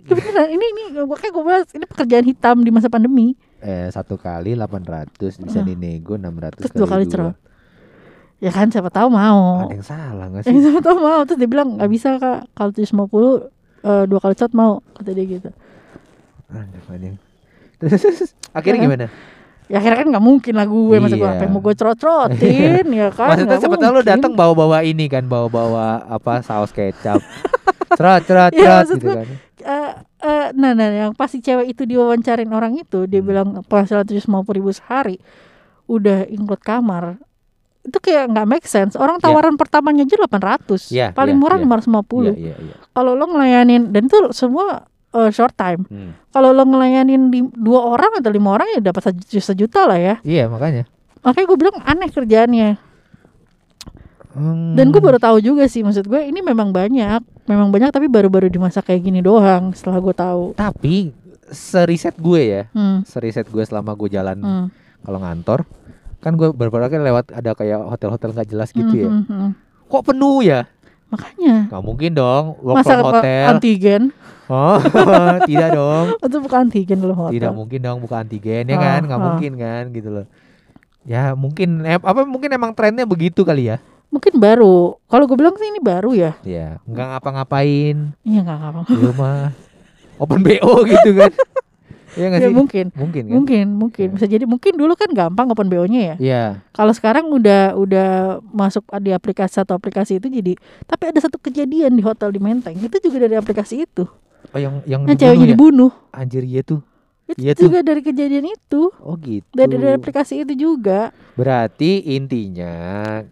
Ya 0.04 0.12
beneran 0.12 0.48
ini 0.50 0.64
ini 0.66 0.82
gue 0.94 1.16
kayak 1.16 1.32
gue 1.32 1.44
bahas 1.44 1.66
ini 1.70 1.84
pekerjaan 1.84 2.24
hitam 2.24 2.56
di 2.60 2.68
masa 2.68 2.86
pandemi. 2.86 3.32
Eh 3.58 3.88
satu 3.88 4.14
kali 4.14 4.52
800 4.52 5.16
bisa 5.38 5.58
Ah. 5.58 5.64
dinego 5.64 6.14
600 6.14 6.60
Terus 6.60 6.72
dua 6.74 6.88
kali 6.88 7.04
dua. 7.04 7.12
cerot. 7.12 7.36
ya 8.36 8.50
kan 8.50 8.68
siapa 8.68 8.90
tahu 8.90 9.08
mau. 9.08 9.64
Ada 9.64 9.72
yang 9.72 9.86
salah 9.86 10.26
Eh, 10.30 10.42
sih? 10.44 10.60
siapa 10.60 10.80
tahu 10.80 10.96
mau. 10.98 11.24
Terus 11.24 11.38
dia 11.38 11.48
bilang 11.48 11.68
nggak 11.74 11.88
bisa 11.88 12.08
kak. 12.14 12.52
Kalau 12.52 12.70
750 12.70 13.48
eh, 13.82 14.04
dua 14.04 14.20
kali 14.20 14.34
trot 14.34 14.52
mau 14.52 14.72
kata 14.92 15.10
dia 15.10 15.24
gitu. 15.26 15.48
Ada 16.46 16.68
yang 17.00 17.16
terus 17.74 18.00
akhirnya 18.52 18.60
Ya 18.70 18.82
kan? 18.82 18.86
gimana? 18.86 19.06
Ya 19.64 19.76
akhirnya 19.78 19.98
kan 19.98 20.08
nggak 20.10 20.24
mungkin 20.24 20.52
lah 20.54 20.66
gue 20.66 20.96
masa 21.00 21.16
gue 21.16 21.24
Iya. 21.24 21.40
apa 21.40 21.48
mau 21.48 21.58
gue 21.58 21.74
cerot 21.74 21.96
cerotin 21.96 22.84
ya 23.00 23.08
kan? 23.08 23.28
Maksudnya 23.32 23.56
siapa 23.58 23.76
tahu 23.78 23.90
lu 23.90 24.02
datang 24.04 24.32
bawa-bawa 24.34 24.84
ini 24.84 25.08
kan 25.08 25.24
bawa-bawa 25.24 26.04
apa 26.04 26.44
saus 26.44 26.68
kecap. 26.70 27.24
Cerot 27.94 28.22
cerot 28.24 28.50
Iya, 28.52 28.58
cerot 28.58 28.74
maksud 28.82 28.96
gitu 28.96 29.06
gua, 29.06 29.16
kan 29.16 29.28
Eh, 29.64 29.92
eh, 30.20 30.46
nah 30.52 30.76
nah 30.76 30.88
yang 30.92 31.12
pasti 31.16 31.40
cewek 31.40 31.72
itu 31.72 31.88
diwawancarin 31.88 32.52
orang 32.52 32.76
itu 32.76 33.08
dia 33.08 33.24
Hmm. 33.24 33.26
bilang 33.26 33.48
penghasilan 33.64 34.04
tujuh 34.04 34.20
ribu 34.52 34.68
sehari 34.70 35.16
udah 35.84 36.28
include 36.28 36.60
kamar 36.60 37.16
itu 37.80 37.96
kayak 37.96 38.28
nggak 38.28 38.44
make 38.44 38.64
sense 38.64 38.92
orang 38.94 39.16
Iya. 39.16 39.24
tawaran 39.24 39.56
pertamanya 39.56 40.04
aja 40.04 40.16
800 40.16 40.88
Iya, 40.88 41.12
paling 41.12 41.36
iya, 41.36 41.40
murah 41.40 41.56
iya. 41.56 41.64
550 41.64 42.28
iya 42.28 42.32
iya 42.36 42.54
iya 42.60 42.76
kalau 42.92 43.12
lo 43.12 43.24
ngelayanin 43.24 43.88
dan 43.88 44.04
itu 44.04 44.16
semua 44.32 44.84
eh, 45.12 45.28
short 45.28 45.56
time 45.56 45.84
Hmm. 45.88 46.12
kalau 46.28 46.52
lo 46.52 46.64
ngelayanin 46.64 47.28
di, 47.28 47.40
dua 47.56 47.88
orang 47.88 48.20
atau 48.20 48.28
lima 48.28 48.52
orang 48.52 48.68
ya 48.68 48.80
dapat 48.80 49.00
sejuta, 49.06 49.40
sejuta 49.42 49.80
lah 49.84 49.96
ya 49.96 50.14
iya 50.24 50.44
makanya 50.44 50.84
makanya 51.20 51.46
gue 51.48 51.58
bilang 51.60 51.76
aneh 51.84 52.08
kerjaannya 52.08 52.68
Hmm. 54.34 54.74
dan 54.74 54.90
gue 54.90 54.98
baru 54.98 55.22
tahu 55.22 55.38
juga 55.38 55.70
sih 55.70 55.86
maksud 55.86 56.10
gue 56.10 56.26
ini 56.26 56.42
memang 56.42 56.74
banyak 56.74 57.22
memang 57.46 57.70
banyak 57.70 57.94
tapi 57.94 58.10
baru-baru 58.10 58.50
di 58.50 58.58
masa 58.58 58.82
kayak 58.82 59.06
gini 59.06 59.22
doang 59.22 59.70
setelah 59.78 60.02
gue 60.02 60.14
tahu. 60.14 60.44
Tapi 60.58 61.14
seriset 61.54 62.18
gue 62.18 62.42
ya 62.42 62.62
hmm, 62.74 63.06
seriset 63.06 63.46
gue 63.46 63.62
selama 63.62 63.94
gue 63.94 64.08
jalan 64.10 64.40
hmm, 64.40 64.66
kalau 65.06 65.22
ngantor 65.22 65.62
kan 66.18 66.34
gue 66.34 66.50
beberapa 66.50 66.88
kali 66.88 67.04
lewat 67.04 67.36
ada 67.36 67.52
kayak 67.52 67.84
hotel-hotel 67.84 68.32
nggak 68.32 68.48
jelas 68.48 68.72
gitu 68.72 68.94
ya. 68.96 69.08
hmm, 69.12 69.22
hmm, 69.28 69.38
hmm. 69.38 69.50
kok 69.92 70.02
penuh 70.08 70.40
ya? 70.40 70.66
Makanya. 71.12 71.54
Nggak 71.70 71.82
mungkin 71.84 72.10
dong 72.16 72.44
work 72.64 72.76
masa 72.80 72.92
from 72.98 73.04
hotel. 73.12 73.44
antigen. 73.54 74.02
Oh 74.50 74.80
tidak 75.48 75.68
dong. 75.76 76.06
Itu 76.26 76.38
bukan 76.42 76.58
antigen 76.66 76.98
loh 77.04 77.16
hotel. 77.16 77.38
Tidak 77.38 77.52
mungkin 77.52 77.78
dong 77.84 77.98
bukan 78.02 78.24
antigen 78.24 78.64
ya 78.66 78.74
Ah, 78.74 78.82
kan 78.82 79.00
nggak 79.04 79.20
ah. 79.20 79.24
mungkin 79.30 79.52
kan 79.60 79.84
gitu 79.92 80.08
loh. 80.10 80.26
Ya 81.04 81.36
mungkin 81.36 81.84
eh, 81.84 82.00
apa 82.00 82.24
mungkin 82.24 82.50
emang 82.50 82.72
trennya 82.72 83.04
begitu 83.04 83.44
kali 83.44 83.68
ya 83.68 83.78
mungkin 84.14 84.38
baru. 84.38 84.94
Kalau 85.10 85.24
gue 85.26 85.34
bilang 85.34 85.58
sih 85.58 85.66
ini 85.66 85.82
baru 85.82 86.14
ya. 86.14 86.38
Ya 86.46 86.78
nggak 86.86 87.06
ngapa-ngapain. 87.18 88.14
Iya 88.22 88.40
nggak 88.46 88.58
apa 88.62 88.80
di 88.86 89.02
rumah. 89.02 89.50
Open 90.22 90.40
bo 90.46 90.86
gitu 90.86 91.10
kan. 91.18 91.34
Ya 92.14 92.30
nggak 92.30 92.46
ya 92.46 92.48
sih? 92.48 92.54
mungkin. 92.54 92.86
Mungkin 92.94 93.22
kan? 93.26 93.34
Mungkin 93.34 93.66
mungkin. 93.74 94.08
Bisa 94.14 94.30
jadi 94.30 94.46
mungkin 94.46 94.78
dulu 94.78 94.94
kan 94.94 95.10
gampang 95.10 95.50
open 95.50 95.66
bo 95.66 95.82
nya 95.90 96.14
ya. 96.14 96.16
Iya, 96.22 96.44
kalau 96.70 96.94
sekarang 96.94 97.26
udah 97.26 97.74
udah 97.74 98.38
masuk 98.54 98.86
di 99.02 99.10
aplikasi 99.10 99.58
satu 99.58 99.74
aplikasi 99.74 100.22
itu 100.22 100.30
jadi 100.30 100.54
tapi 100.86 101.10
ada 101.10 101.18
satu 101.18 101.42
kejadian 101.42 101.98
di 101.98 102.06
hotel 102.06 102.30
di 102.30 102.38
Menteng 102.38 102.78
itu 102.78 103.02
juga 103.02 103.26
dari 103.26 103.34
aplikasi 103.34 103.82
itu. 103.82 104.06
Oh 104.54 104.60
yang 104.62 104.78
yang 104.86 105.02
dibunuh 105.02 105.18
ceweknya 105.18 105.42
ya? 105.42 105.52
dibunuh. 105.58 105.90
Anjir 106.14 106.46
iya 106.46 106.62
tuh 106.62 106.86
itu 107.26 107.56
tuh. 107.56 107.62
juga 107.66 107.80
dari 107.80 108.00
kejadian 108.00 108.46
itu. 108.46 108.92
Oh 109.00 109.16
gitu. 109.16 109.48
Dari 109.50 109.74
dari 109.74 109.94
aplikasi 109.94 110.44
itu 110.44 110.52
juga. 110.54 111.08
Berarti 111.34 112.04
intinya 112.10 112.74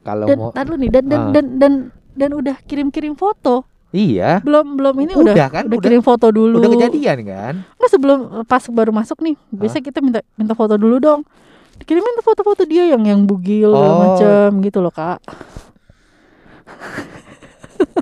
kalau 0.01 0.27
dan 0.27 0.37
mau 0.37 0.51
tar 0.51 0.65
dulu 0.65 0.79
nih 0.79 0.91
dan 0.91 1.05
dan, 1.07 1.21
Ah. 1.21 1.31
dan 1.31 1.45
dan 1.57 1.73
dan 2.13 2.31
udah 2.33 2.57
kirim-kirim 2.63 3.13
foto. 3.13 3.69
Iya. 3.91 4.41
Belum 4.41 4.75
belum 4.75 4.97
ini 4.99 5.13
Udah 5.13 5.37
udah 5.37 5.49
kan, 5.51 5.63
udah 5.65 5.77
udah- 5.77 5.85
kirim 5.85 6.01
foto 6.01 6.27
dulu. 6.29 6.57
Udah 6.57 6.71
kejadian 6.73 7.19
kan? 7.23 7.55
Nggak 7.77 7.91
sebelum 7.91 8.19
pas 8.43 8.65
baru 8.67 8.89
masuk 8.91 9.21
nih 9.21 9.37
biasa 9.51 9.79
kita 9.79 10.01
minta 10.01 10.25
minta 10.35 10.53
foto 10.53 10.75
dulu 10.75 10.97
dong. 10.97 11.21
Dikirimin 11.77 12.15
tuh 12.15 12.25
foto-foto 12.25 12.63
dia 12.65 12.85
yang 12.87 13.03
yang 13.03 13.21
bugil 13.23 13.69
Oh. 13.69 14.17
macam 14.17 14.61
gitu 14.61 14.79
loh 14.79 14.91
kak. 14.91 15.21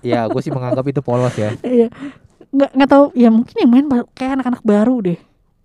Ya 0.00 0.28
gue 0.28 0.40
sih 0.40 0.52
menganggap 0.52 0.84
itu 0.86 1.00
polos 1.00 1.34
ya. 1.34 1.50
Iya. 1.60 1.88
Nggak 2.50 2.70
nggak 2.72 2.90
tahu 2.90 3.04
ya 3.14 3.28
mungkin 3.28 3.54
yang 3.56 3.70
main 3.70 3.86
kayak 4.12 4.38
anak-anak 4.38 4.62
baru 4.62 4.96
deh 5.00 5.18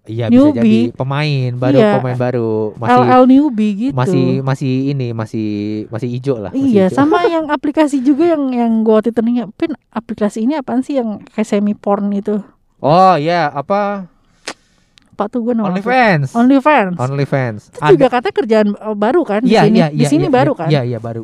Iya 0.06 0.30
bisa 0.30 0.54
jadi 0.54 0.94
pemain 0.94 1.52
baru 1.58 1.78
Iya. 1.82 1.92
pemain 1.98 2.18
baru 2.18 2.78
masih 2.78 3.02
LL 3.02 3.24
newbie 3.26 3.74
gitu 3.74 3.94
masih 3.98 4.26
masih 4.40 4.74
ini 4.94 5.08
masih 5.12 5.48
masih 5.90 6.08
hijau 6.14 6.38
lah. 6.38 6.54
masih 6.54 6.62
Iya, 6.62 6.86
hijau. 6.88 6.98
sama 6.98 7.26
yang 7.34 7.50
aplikasi 7.50 8.06
juga 8.06 8.38
yang 8.38 8.54
yang 8.54 8.72
gua 8.86 9.02
waktu 9.02 9.10
itu 9.10 9.22
Pin, 9.58 9.74
aplikasi 9.90 10.46
ini 10.46 10.54
apaan 10.54 10.86
sih 10.86 11.02
yang 11.02 11.26
kayak 11.34 11.50
semi 11.50 11.74
porn 11.74 12.14
itu? 12.14 12.38
Oh 12.80 13.18
iya 13.18 13.50
apa 13.50 14.06
Pak 15.16 15.32
tuh 15.32 15.42
gua 15.42 15.56
nama 15.56 15.72
OnlyFans. 15.72 16.36
OnlyFans. 16.36 16.96
OnlyFans. 17.00 17.62
Itu 17.72 17.96
juga 17.96 18.08
kata 18.12 18.30
kerjaan 18.30 18.76
uh, 18.76 18.94
baru 18.94 19.24
kan 19.24 19.42
di 19.42 19.56
Iya 19.56 19.64
sini. 19.66 19.78
iya 19.80 19.88
di 19.90 20.04
iya. 20.04 20.10
sini 20.12 20.28
iya, 20.28 20.34
baru 20.34 20.52
iya, 20.54 20.60
kan? 20.60 20.68
Iya 20.70 20.82
iya 20.86 21.00
baru. 21.00 21.24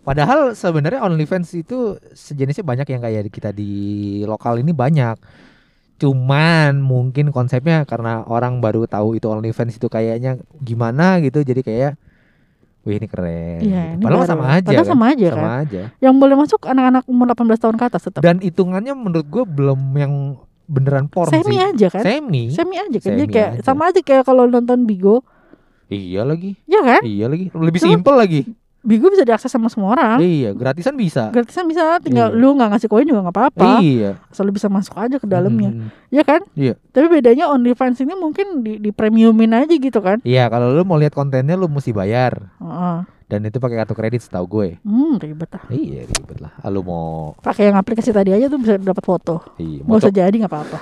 Padahal 0.00 0.56
sebenarnya 0.56 1.04
OnlyFans 1.04 1.52
itu 1.52 2.00
sejenisnya 2.16 2.64
banyak 2.64 2.88
yang 2.88 3.04
kayak 3.04 3.28
kita 3.28 3.52
di 3.52 3.70
lokal 4.24 4.56
ini 4.56 4.72
banyak. 4.72 5.20
Cuman 5.98 6.78
mungkin 6.78 7.28
konsepnya 7.28 7.82
karena 7.82 8.22
orang 8.24 8.58
baru 8.58 8.86
tahu 8.86 9.14
itu 9.14 9.26
OnlyFans 9.26 9.76
itu 9.76 9.86
kayaknya 9.86 10.38
gimana 10.56 11.18
gitu 11.18 11.42
jadi 11.42 11.58
kayak 11.60 11.92
wih 12.82 12.96
ini 12.96 13.06
keren. 13.06 13.60
Iya, 13.60 13.82
gitu. 13.94 14.04
Padahal 14.06 14.22
baru. 14.22 14.30
sama 14.30 14.44
aja. 14.48 14.64
Padahal 14.64 14.80
kan? 14.80 14.92
sama 14.94 15.04
aja 15.06 15.26
kan. 15.26 15.34
Sama 15.36 15.50
aja. 15.60 15.82
Yang 15.98 16.14
boleh 16.16 16.36
masuk 16.38 16.60
anak-anak 16.64 17.04
umur 17.04 17.26
18 17.28 17.58
tahun 17.58 17.76
ke 17.76 17.84
atas 17.84 18.02
tetap. 18.06 18.20
Dan 18.22 18.36
hitungannya 18.38 18.94
menurut 18.94 19.26
gue 19.26 19.44
belum 19.44 19.80
yang 19.92 20.14
beneran 20.64 21.08
porn 21.08 21.28
Semi 21.28 21.52
sih. 21.52 21.58
aja 21.58 21.86
kan? 21.90 22.02
Semi. 22.02 22.42
Semi 22.48 22.76
aja 22.76 22.96
kan. 22.96 23.10
Jadi 23.10 23.24
Semi 23.24 23.34
kayak 23.34 23.50
aja. 23.50 23.62
sama 23.66 23.90
aja 23.90 24.00
kayak 24.00 24.22
kalau 24.22 24.46
nonton 24.46 24.86
Bigo, 24.86 25.20
Iya 25.88 26.20
lagi. 26.22 26.56
ya 26.64 26.80
kan? 26.80 27.00
Iya 27.02 27.26
lagi. 27.26 27.48
Lebih 27.50 27.80
Cuma- 27.80 27.90
simpel 27.90 28.14
lagi. 28.14 28.40
Bigo 28.78 29.10
bisa 29.10 29.26
diakses 29.26 29.50
sama 29.50 29.66
semua 29.66 29.92
orang. 29.92 30.22
Iya, 30.22 30.54
gratisan 30.54 30.94
bisa. 30.94 31.28
Gratisan 31.28 31.66
bisa 31.66 31.98
tinggal 31.98 32.30
Iya. 32.30 32.38
lu 32.38 32.54
nggak 32.54 32.68
ngasih 32.72 32.88
koin 32.88 33.04
juga 33.04 33.26
nggak 33.26 33.34
apa-apa. 33.34 33.82
Iya. 33.82 34.22
Asal 34.26 34.46
lu 34.46 34.54
bisa 34.54 34.70
masuk 34.70 34.94
aja 34.94 35.18
ke 35.18 35.26
dalamnya. 35.26 35.74
Hmm. 35.74 35.90
Ya 36.08 36.22
kan? 36.22 36.46
Iya. 36.54 36.78
Tapi 36.88 37.06
bedanya 37.10 37.50
OnlyFans 37.50 37.98
ini 37.98 38.14
mungkin 38.14 38.62
di, 38.62 38.78
di 38.78 38.90
premiumin 38.90 39.50
aja 39.52 39.74
gitu 39.74 39.98
kan. 39.98 40.22
Iya, 40.22 40.46
kalau 40.46 40.70
lu 40.70 40.82
mau 40.82 40.94
lihat 40.94 41.10
kontennya 41.10 41.54
lu 41.54 41.66
mesti 41.66 41.90
bayar. 41.90 42.54
Heeh. 42.56 42.98
Dan 43.28 43.44
itu 43.44 43.60
pakai 43.60 43.76
kartu 43.76 43.92
kredit 43.92 44.24
setahu 44.24 44.46
gue. 44.48 44.68
Hmm, 44.80 45.20
ribet 45.20 45.52
ah. 45.52 45.60
Iya, 45.68 46.08
ribet 46.08 46.40
lah. 46.40 46.54
Ah, 46.56 46.72
Lu 46.72 46.80
mau 46.80 47.36
Pakai 47.38 47.68
yang 47.68 47.76
aplikasi 47.76 48.08
tadi 48.08 48.32
aja 48.32 48.48
tuh 48.48 48.56
bisa 48.56 48.80
dapat 48.80 49.04
foto. 49.04 49.44
iya, 49.60 49.84
mau, 49.84 50.00
usah 50.00 50.08
jadi 50.08 50.32
nggak 50.32 50.48
apa-apa 50.48 50.78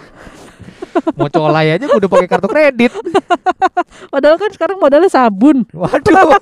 mau 1.16 1.28
colai 1.28 1.76
aja 1.76 1.86
udah 1.90 2.08
pakai 2.08 2.28
kartu 2.28 2.48
kredit. 2.48 2.92
Padahal 4.12 4.36
kan 4.40 4.50
sekarang 4.52 4.78
modalnya 4.80 5.10
sabun. 5.10 5.64
Waduh. 5.72 6.36